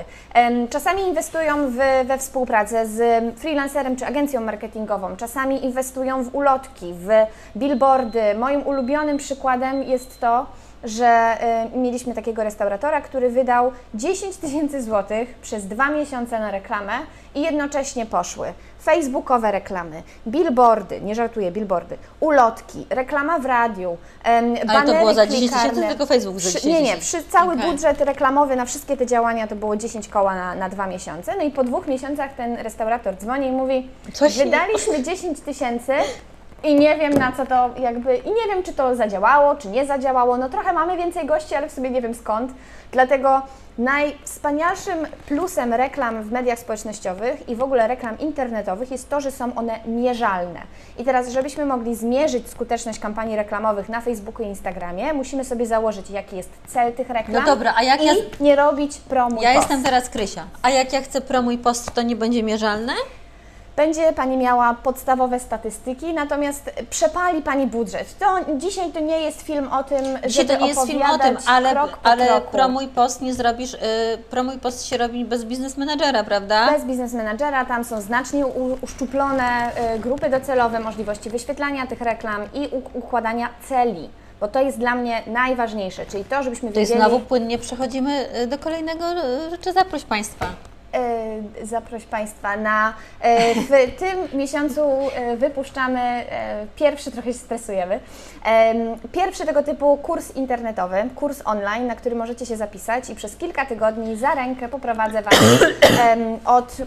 Czasami 0.69 1.01
inwestują 1.01 1.69
w, 1.69 1.75
we 2.07 2.17
współpracę 2.17 2.87
z 2.87 3.23
freelancerem 3.39 3.95
czy 3.95 4.05
agencją 4.05 4.41
marketingową, 4.41 5.15
czasami 5.15 5.65
inwestują 5.65 6.23
w 6.23 6.35
ulotki, 6.35 6.93
w 6.93 7.09
billboardy. 7.57 8.35
Moim 8.35 8.67
ulubionym 8.67 9.17
przykładem 9.17 9.83
jest 9.83 10.19
to, 10.19 10.45
że 10.83 11.37
mieliśmy 11.75 12.13
takiego 12.13 12.43
restauratora, 12.43 13.01
który 13.01 13.29
wydał 13.29 13.71
10 13.93 14.37
tysięcy 14.37 14.81
złotych 14.81 15.35
przez 15.41 15.67
dwa 15.67 15.89
miesiące 15.89 16.39
na 16.39 16.51
reklamę 16.51 16.93
i 17.35 17.41
jednocześnie 17.41 18.05
poszły 18.05 18.53
facebookowe 18.83 19.51
reklamy, 19.51 20.03
billboardy, 20.27 21.01
nie 21.01 21.15
żartuję, 21.15 21.51
billboardy, 21.51 21.97
ulotki, 22.19 22.85
reklama 22.89 23.39
w 23.39 23.45
radiu, 23.45 23.97
em, 24.23 24.57
to 24.57 24.65
banery 24.65 24.99
było 24.99 25.13
za 25.13 25.27
10 25.27 25.51
tysięcy, 25.51 25.81
tylko 25.87 26.05
Facebook 26.05 26.39
za 26.39 26.49
Przy- 26.49 26.61
10 26.61 26.73
Nie, 26.73 26.81
nie, 26.81 26.97
przy 26.97 27.23
cały 27.23 27.53
Okej. 27.53 27.71
budżet 27.71 28.01
reklamowy 28.01 28.55
na 28.55 28.65
wszystkie 28.65 28.97
te 28.97 29.05
działania 29.05 29.47
to 29.47 29.55
było 29.55 29.75
10 29.75 30.07
koła 30.07 30.35
na, 30.35 30.55
na 30.55 30.69
dwa 30.69 30.87
miesiące. 30.87 31.33
No 31.37 31.43
i 31.43 31.51
po 31.51 31.63
dwóch 31.63 31.87
miesiącach 31.87 32.33
ten 32.33 32.57
restaurator 32.57 33.15
dzwoni 33.17 33.47
i 33.47 33.51
mówi: 33.51 33.89
Coś 34.13 34.37
nie- 34.37 34.45
Wydaliśmy 34.45 35.03
10 35.03 35.39
tysięcy 35.39 35.93
i 36.63 36.75
nie 36.75 36.97
wiem 36.97 37.13
na 37.13 37.31
co 37.31 37.45
to 37.45 37.69
jakby, 37.79 38.15
i 38.17 38.29
nie 38.29 38.47
wiem 38.47 38.63
czy 38.63 38.73
to 38.73 38.95
zadziałało, 38.95 39.55
czy 39.55 39.67
nie 39.67 39.85
zadziałało. 39.85 40.37
No 40.37 40.49
trochę 40.49 40.73
mamy 40.73 40.97
więcej 40.97 41.25
gości, 41.25 41.55
ale 41.55 41.69
w 41.69 41.71
sobie 41.71 41.89
nie 41.89 42.01
wiem 42.01 42.13
skąd. 42.15 42.51
Dlatego 42.91 43.41
najwspanialszym 43.77 45.07
plusem 45.27 45.73
reklam 45.73 46.23
w 46.23 46.31
mediach 46.31 46.59
społecznościowych 46.59 47.49
i 47.49 47.55
w 47.55 47.63
ogóle 47.63 47.87
reklam 47.87 48.19
internetowych 48.19 48.91
jest 48.91 49.09
to, 49.09 49.21
że 49.21 49.31
są 49.31 49.55
one 49.55 49.79
mierzalne. 49.85 50.59
I 50.99 51.03
teraz, 51.03 51.29
żebyśmy 51.29 51.65
mogli 51.65 51.95
zmierzyć 51.95 52.49
skuteczność 52.49 52.99
kampanii 52.99 53.35
reklamowych 53.35 53.89
na 53.89 54.01
Facebooku 54.01 54.45
i 54.45 54.49
Instagramie, 54.49 55.13
musimy 55.13 55.45
sobie 55.45 55.65
założyć, 55.65 56.09
jaki 56.09 56.37
jest 56.37 56.49
cel 56.67 56.93
tych 56.93 57.09
reklam. 57.09 57.33
No 57.33 57.41
dobra, 57.41 57.73
a 57.77 57.83
jak 57.83 58.01
i 58.01 58.05
ja- 58.05 58.13
nie 58.39 58.55
robić 58.55 58.97
promu. 58.97 59.41
Ja 59.41 59.53
jestem 59.53 59.83
teraz 59.83 60.09
Krysia. 60.09 60.43
A 60.61 60.69
jak 60.69 60.93
ja 60.93 61.01
chcę 61.01 61.21
promuj 61.21 61.57
post, 61.57 61.91
to 61.93 62.01
nie 62.01 62.15
będzie 62.15 62.43
mierzalne? 62.43 62.93
Będzie 63.75 64.13
Pani 64.13 64.37
miała 64.37 64.73
podstawowe 64.73 65.39
statystyki, 65.39 66.13
natomiast 66.13 66.71
przepali 66.89 67.41
Pani 67.41 67.67
budżet. 67.67 68.19
To 68.19 68.25
dzisiaj 68.57 68.91
to 68.91 68.99
nie 68.99 69.19
jest 69.19 69.41
film 69.41 69.67
o 69.73 69.83
tym, 69.83 70.05
Dzisiaj 70.27 70.31
żeby 70.31 70.53
to 70.53 70.61
nie 70.61 70.67
jest 70.67 70.87
film 70.87 71.01
o 71.01 71.17
tym, 71.17 71.37
ale, 71.47 71.75
ale 72.03 72.25
kroku. 72.27 72.51
promuj 72.51 72.87
post 72.87 73.21
nie 73.21 73.33
zrobisz, 73.33 73.73
y, 73.73 73.77
promuj 74.29 74.57
post 74.59 74.85
się 74.85 74.97
robi 74.97 75.25
bez 75.25 75.45
biznes 75.45 75.77
menadżera, 75.77 76.23
prawda? 76.23 76.71
Bez 76.71 76.85
biznes 76.85 77.13
menadżera 77.13 77.65
tam 77.65 77.83
są 77.83 78.01
znacznie 78.01 78.45
u- 78.47 78.77
uszczuplone 78.81 79.71
y, 79.95 79.99
grupy 79.99 80.29
docelowe, 80.29 80.79
możliwości 80.79 81.29
wyświetlania 81.29 81.87
tych 81.87 82.01
reklam 82.01 82.41
i 82.53 82.67
u- 82.67 82.97
układania 82.97 83.49
celi, 83.69 84.09
bo 84.39 84.47
to 84.47 84.61
jest 84.61 84.77
dla 84.79 84.95
mnie 84.95 85.23
najważniejsze, 85.27 86.05
czyli 86.05 86.25
to, 86.25 86.43
żebyśmy 86.43 86.69
To 86.71 86.79
wiedzieli... 86.79 86.99
znowu 86.99 87.19
płynnie 87.19 87.57
przechodzimy 87.57 88.25
y, 88.43 88.47
do 88.47 88.57
kolejnego 88.57 89.05
y, 89.11 89.49
rzeczy. 89.49 89.73
Zaproś 89.73 90.03
Państwa. 90.03 90.45
E, 90.93 91.65
zaproś 91.65 92.03
Państwa 92.05 92.57
na. 92.57 92.93
e, 93.21 93.55
W 93.55 93.99
tym 93.99 94.39
miesiącu 94.39 94.81
e, 95.15 95.37
wypuszczamy 95.37 96.23
pierwszy, 96.75 97.11
trochę 97.11 97.33
się 97.33 97.39
stresujemy, 97.39 97.99
em, 98.45 98.77
pierwszy 99.11 99.45
tego 99.45 99.63
typu 99.63 99.97
kurs 99.97 100.35
internetowy, 100.35 101.09
kurs 101.15 101.41
online, 101.45 101.87
na 101.87 101.95
który 101.95 102.15
możecie 102.15 102.45
się 102.45 102.57
zapisać 102.57 103.09
i 103.09 103.15
przez 103.15 103.35
kilka 103.35 103.65
tygodni 103.65 104.15
za 104.15 104.35
rękę 104.35 104.69
poprowadzę 104.69 105.21
Was 105.21 105.33
od 106.45 106.77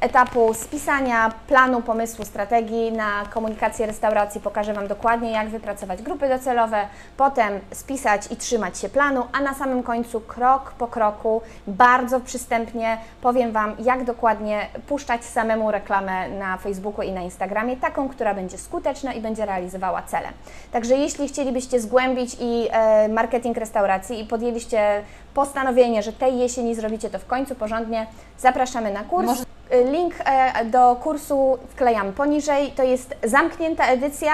etapu 0.00 0.54
spisania 0.54 1.32
planu, 1.48 1.82
pomysłu, 1.82 2.24
strategii 2.24 2.92
na 2.92 3.10
komunikację 3.30 3.86
restauracji. 3.86 4.40
Pokażę 4.40 4.72
Wam 4.74 4.88
dokładnie, 4.88 5.30
jak 5.30 5.48
wypracować 5.48 6.02
grupy 6.02 6.28
docelowe, 6.28 6.88
potem 7.16 7.60
spisać 7.72 8.32
i 8.32 8.36
trzymać 8.36 8.78
się 8.78 8.88
planu, 8.88 9.26
a 9.32 9.40
na 9.40 9.54
samym 9.54 9.82
końcu 9.82 10.20
krok 10.20 10.72
po 10.78 10.86
kroku, 10.86 11.42
bardzo 11.66 12.20
przystępnie 12.20 12.98
powiem 13.20 13.43
Wam, 13.52 13.76
jak 13.78 14.04
dokładnie 14.04 14.66
puszczać 14.86 15.24
samemu 15.24 15.70
reklamę 15.70 16.28
na 16.28 16.58
Facebooku 16.58 17.02
i 17.02 17.12
na 17.12 17.20
Instagramie, 17.20 17.76
taką, 17.76 18.08
która 18.08 18.34
będzie 18.34 18.58
skuteczna 18.58 19.12
i 19.12 19.20
będzie 19.20 19.46
realizowała 19.46 20.02
cele. 20.02 20.28
Także 20.72 20.94
jeśli 20.94 21.28
chcielibyście 21.28 21.80
zgłębić 21.80 22.36
i 22.40 22.68
e, 22.70 23.08
marketing 23.08 23.56
restauracji 23.56 24.20
i 24.20 24.24
podjęliście 24.24 25.02
postanowienie, 25.34 26.02
że 26.02 26.12
tej 26.12 26.38
jesieni 26.38 26.74
zrobicie 26.74 27.10
to 27.10 27.18
w 27.18 27.26
końcu 27.26 27.54
porządnie, 27.54 28.06
zapraszamy 28.38 28.92
na 28.92 29.04
kurs. 29.04 29.26
Może- 29.26 29.53
Link 29.92 30.14
e, 30.24 30.64
do 30.64 30.96
kursu 31.02 31.58
wklejamy 31.70 32.12
poniżej. 32.12 32.70
To 32.70 32.82
jest 32.82 33.14
zamknięta 33.24 33.86
edycja, 33.86 34.32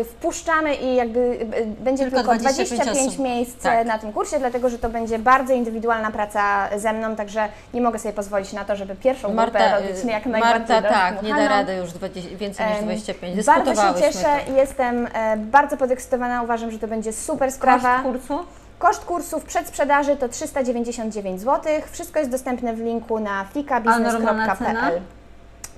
y, 0.00 0.04
wpuszczamy 0.04 0.74
i 0.74 0.94
jakby 0.94 1.20
y, 1.20 1.66
będzie 1.80 2.04
Tylko 2.04 2.16
tylko, 2.18 2.34
25 2.36 2.80
25 2.80 3.08
osób. 3.08 3.24
miejsc 3.24 3.62
Tak. 3.62 3.86
na 3.86 3.98
tym 3.98 4.12
kursie, 4.12 4.38
dlatego 4.38 4.68
że 4.68 4.78
to 4.78 4.88
będzie 4.88 5.18
bardzo 5.18 5.52
indywidualna 5.54 6.10
praca 6.10 6.68
ze 6.78 6.92
mną, 6.92 7.16
także 7.16 7.48
nie 7.74 7.80
mogę 7.80 7.98
sobie 7.98 8.12
pozwolić 8.14 8.52
na 8.52 8.64
to, 8.64 8.76
żeby 8.76 8.94
pierwszą 8.96 9.34
Marta, 9.34 9.58
grupę 9.58 9.80
robić 9.88 10.04
jak 10.04 10.26
najbardziej 10.26 10.76
Marta 10.76 10.88
tak, 10.88 11.22
nie 11.22 11.34
da 11.34 11.48
rady 11.48 11.74
już 11.74 11.92
20, 11.92 12.36
więcej 12.36 12.66
niż 12.66 12.76
Em, 12.78 12.84
25. 12.84 13.46
Bardzo 13.46 13.74
się 13.74 13.94
cieszę, 14.00 14.28
to. 14.46 14.52
jestem 14.52 15.08
e, 15.14 15.36
bardzo 15.36 15.76
podekscytowana, 15.76 16.42
uważam, 16.42 16.70
że 16.70 16.78
to 16.78 16.88
będzie 16.88 17.12
super 17.12 17.52
sprawa. 17.52 18.00
Koszt 18.02 18.26
kursu? 18.28 18.44
Koszt 18.80 19.04
kursów 19.04 19.44
przed 19.44 19.68
sprzedaży 19.68 20.16
to 20.16 20.28
399 20.28 21.40
zł. 21.40 21.72
Wszystko 21.90 22.18
jest 22.18 22.30
dostępne 22.30 22.74
w 22.74 22.80
linku 22.80 23.20
na 23.20 23.44
flikabiznes.pl. 23.44 25.00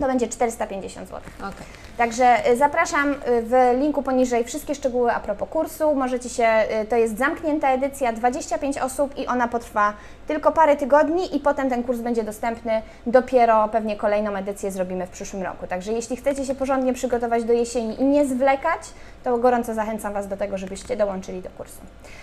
To 0.00 0.06
będzie 0.06 0.28
450 0.28 1.08
zł. 1.08 1.20
Okej. 1.38 1.81
Także 1.96 2.50
y, 2.50 2.56
zapraszam 2.56 3.12
y, 3.12 3.16
w 3.24 3.80
linku 3.80 4.02
poniżej 4.02 4.44
wszystkie 4.44 4.74
szczegóły 4.74 5.12
a 5.12 5.20
propos 5.20 5.48
kursu. 5.48 5.94
Możecie 5.94 6.28
się, 6.28 6.48
y, 6.82 6.86
to 6.86 6.96
jest 6.96 7.18
zamknięta 7.18 7.68
edycja, 7.68 8.12
25 8.12 8.78
osób 8.78 9.18
i 9.18 9.26
ona 9.26 9.48
potrwa 9.48 9.92
tylko 10.26 10.52
parę 10.52 10.76
tygodni 10.76 11.36
i 11.36 11.40
potem 11.40 11.70
ten 11.70 11.82
kurs 11.82 11.98
będzie 11.98 12.24
dostępny. 12.24 12.82
Dopiero 13.06 13.68
pewnie 13.68 13.96
kolejną 13.96 14.34
edycję 14.36 14.70
zrobimy 14.70 15.06
w 15.06 15.10
przyszłym 15.10 15.42
roku. 15.42 15.66
Także 15.66 15.92
jeśli 15.92 16.16
chcecie 16.16 16.44
się 16.44 16.54
porządnie 16.54 16.92
przygotować 16.92 17.44
do 17.44 17.52
jesieni 17.52 18.00
i 18.00 18.04
nie 18.04 18.26
zwlekać, 18.26 18.80
to 19.24 19.38
gorąco 19.38 19.74
zachęcam 19.74 20.12
Was 20.12 20.28
do 20.28 20.36
tego, 20.36 20.58
żebyście 20.58 20.96
dołączyli 20.96 21.42
do 21.42 21.50
kursu. 21.50 21.80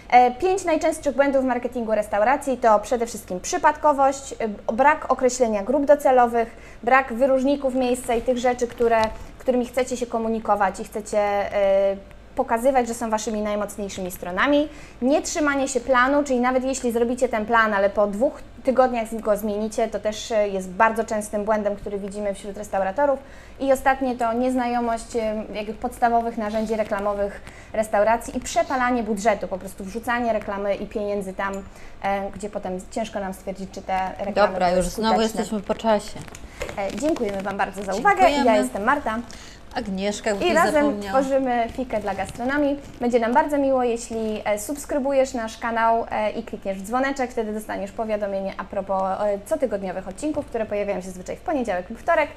E, 0.09 0.31
Pięć 0.31 0.65
najczęstszych 0.65 1.15
błędów 1.15 1.43
w 1.43 1.45
marketingu 1.47 1.95
restauracji 1.95 2.57
to 2.57 2.79
przede 2.79 3.05
wszystkim 3.05 3.39
przypadkowość, 3.39 4.31
y, 4.31 4.73
brak 4.73 5.11
określenia 5.11 5.63
grup 5.63 5.85
docelowych, 5.85 6.57
brak 6.83 7.13
wyróżników 7.13 7.75
miejsca 7.75 8.15
i 8.15 8.21
tych 8.21 8.37
rzeczy, 8.37 8.67
które, 8.67 9.01
którymi 9.49 9.65
chcecie 9.65 9.97
się 9.97 10.05
komunikować 10.05 10.79
i 10.79 10.83
chcecie 10.83 11.19
e, 11.19 11.95
pokazywać, 12.35 12.87
że 12.87 12.93
są 12.93 13.09
Waszymi 13.09 13.41
najmocniejszymi 13.41 14.11
stronami. 14.11 14.67
Nie 15.01 15.21
trzymanie 15.21 15.67
się 15.67 15.79
planu, 15.79 16.23
czyli 16.23 16.39
nawet 16.39 16.63
jeśli 16.63 16.91
zrobicie 16.91 17.29
ten 17.29 17.45
plan, 17.45 17.73
ale 17.73 17.89
po 17.89 18.07
dwóch 18.07 18.41
tygodniach 18.63 19.19
go 19.21 19.37
zmienicie, 19.37 19.87
to 19.87 19.99
też 19.99 20.31
e, 20.31 20.49
jest 20.49 20.69
bardzo 20.69 21.03
częstym 21.03 21.45
błędem, 21.45 21.75
który 21.75 21.97
widzimy 21.99 22.33
wśród 22.33 22.57
restauratorów. 22.57 23.19
I 23.59 23.73
ostatnie 23.73 24.15
to 24.15 24.33
nieznajomość 24.33 25.15
e, 25.15 25.43
jakby 25.53 25.73
podstawowych 25.73 26.37
narzędzi 26.37 26.75
reklamowych 26.75 27.41
restauracji 27.73 28.37
i 28.37 28.39
przepalanie 28.39 29.03
budżetu, 29.03 29.47
po 29.47 29.57
prostu 29.57 29.83
wrzucanie 29.83 30.33
reklamy 30.33 30.75
i 30.75 30.87
pieniędzy 30.87 31.33
tam, 31.33 31.53
gdzie 32.33 32.49
potem 32.49 32.79
ciężko 32.91 33.19
nam 33.19 33.33
stwierdzić, 33.33 33.71
czy 33.71 33.81
te 33.81 34.11
reklamy 34.19 34.51
Dobra, 34.53 34.71
już 34.71 34.85
znowu 34.85 35.13
skuteczne. 35.13 35.23
jesteśmy 35.23 35.61
po 35.61 35.75
czasie. 35.75 36.19
Dziękujemy 36.99 37.41
Wam 37.41 37.57
bardzo 37.57 37.83
za 37.83 37.95
uwagę. 37.95 38.21
Dziękujemy. 38.21 38.45
Ja 38.45 38.57
jestem 38.57 38.83
Marta. 38.83 39.19
Agnieszka, 39.73 40.31
I 40.31 40.53
razem 40.53 40.85
zapomniała. 40.85 41.21
tworzymy 41.21 41.67
fikę 41.75 41.99
dla 41.99 42.15
gastronomii. 42.15 42.79
Będzie 43.01 43.19
nam 43.19 43.33
bardzo 43.33 43.57
miło, 43.57 43.83
jeśli 43.83 44.41
e, 44.45 44.59
subskrybujesz 44.59 45.33
nasz 45.33 45.57
kanał 45.57 46.05
e, 46.11 46.31
i 46.31 46.43
klikniesz 46.43 46.77
w 46.77 46.81
dzwoneczek, 46.83 47.31
wtedy 47.31 47.53
dostaniesz 47.53 47.91
powiadomienie 47.91 48.53
a 48.57 48.63
propos 48.63 49.03
e, 49.03 49.39
cotygodniowych 49.49 50.07
odcinków, 50.07 50.45
które 50.45 50.65
pojawiają 50.65 51.01
się 51.01 51.07
zazwyczaj 51.07 51.35
w 51.35 51.39
poniedziałek 51.39 51.89
lub 51.89 51.99
wtorek. 51.99 52.29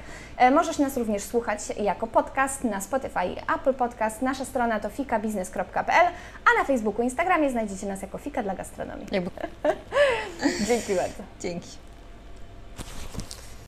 Możesz 0.51 0.79
nas 0.79 0.97
również 0.97 1.23
słuchać 1.23 1.59
jako 1.81 2.07
podcast 2.07 2.63
na 2.63 2.81
Spotify 2.81 3.25
i 3.25 3.53
Apple 3.55 3.73
Podcast. 3.73 4.21
Nasza 4.21 4.45
strona 4.45 4.79
to 4.79 4.89
fikabiznes.pl, 4.89 6.07
a 6.45 6.59
na 6.59 6.65
Facebooku 6.65 7.01
i 7.01 7.05
Instagramie 7.05 7.49
znajdziecie 7.49 7.87
nas 7.87 8.01
jako 8.01 8.17
Fika 8.17 8.43
dla 8.43 8.55
gastronomii. 8.55 9.07
Dzięki 10.67 10.95
bardzo. 10.95 11.23
Dzięki. 11.39 11.82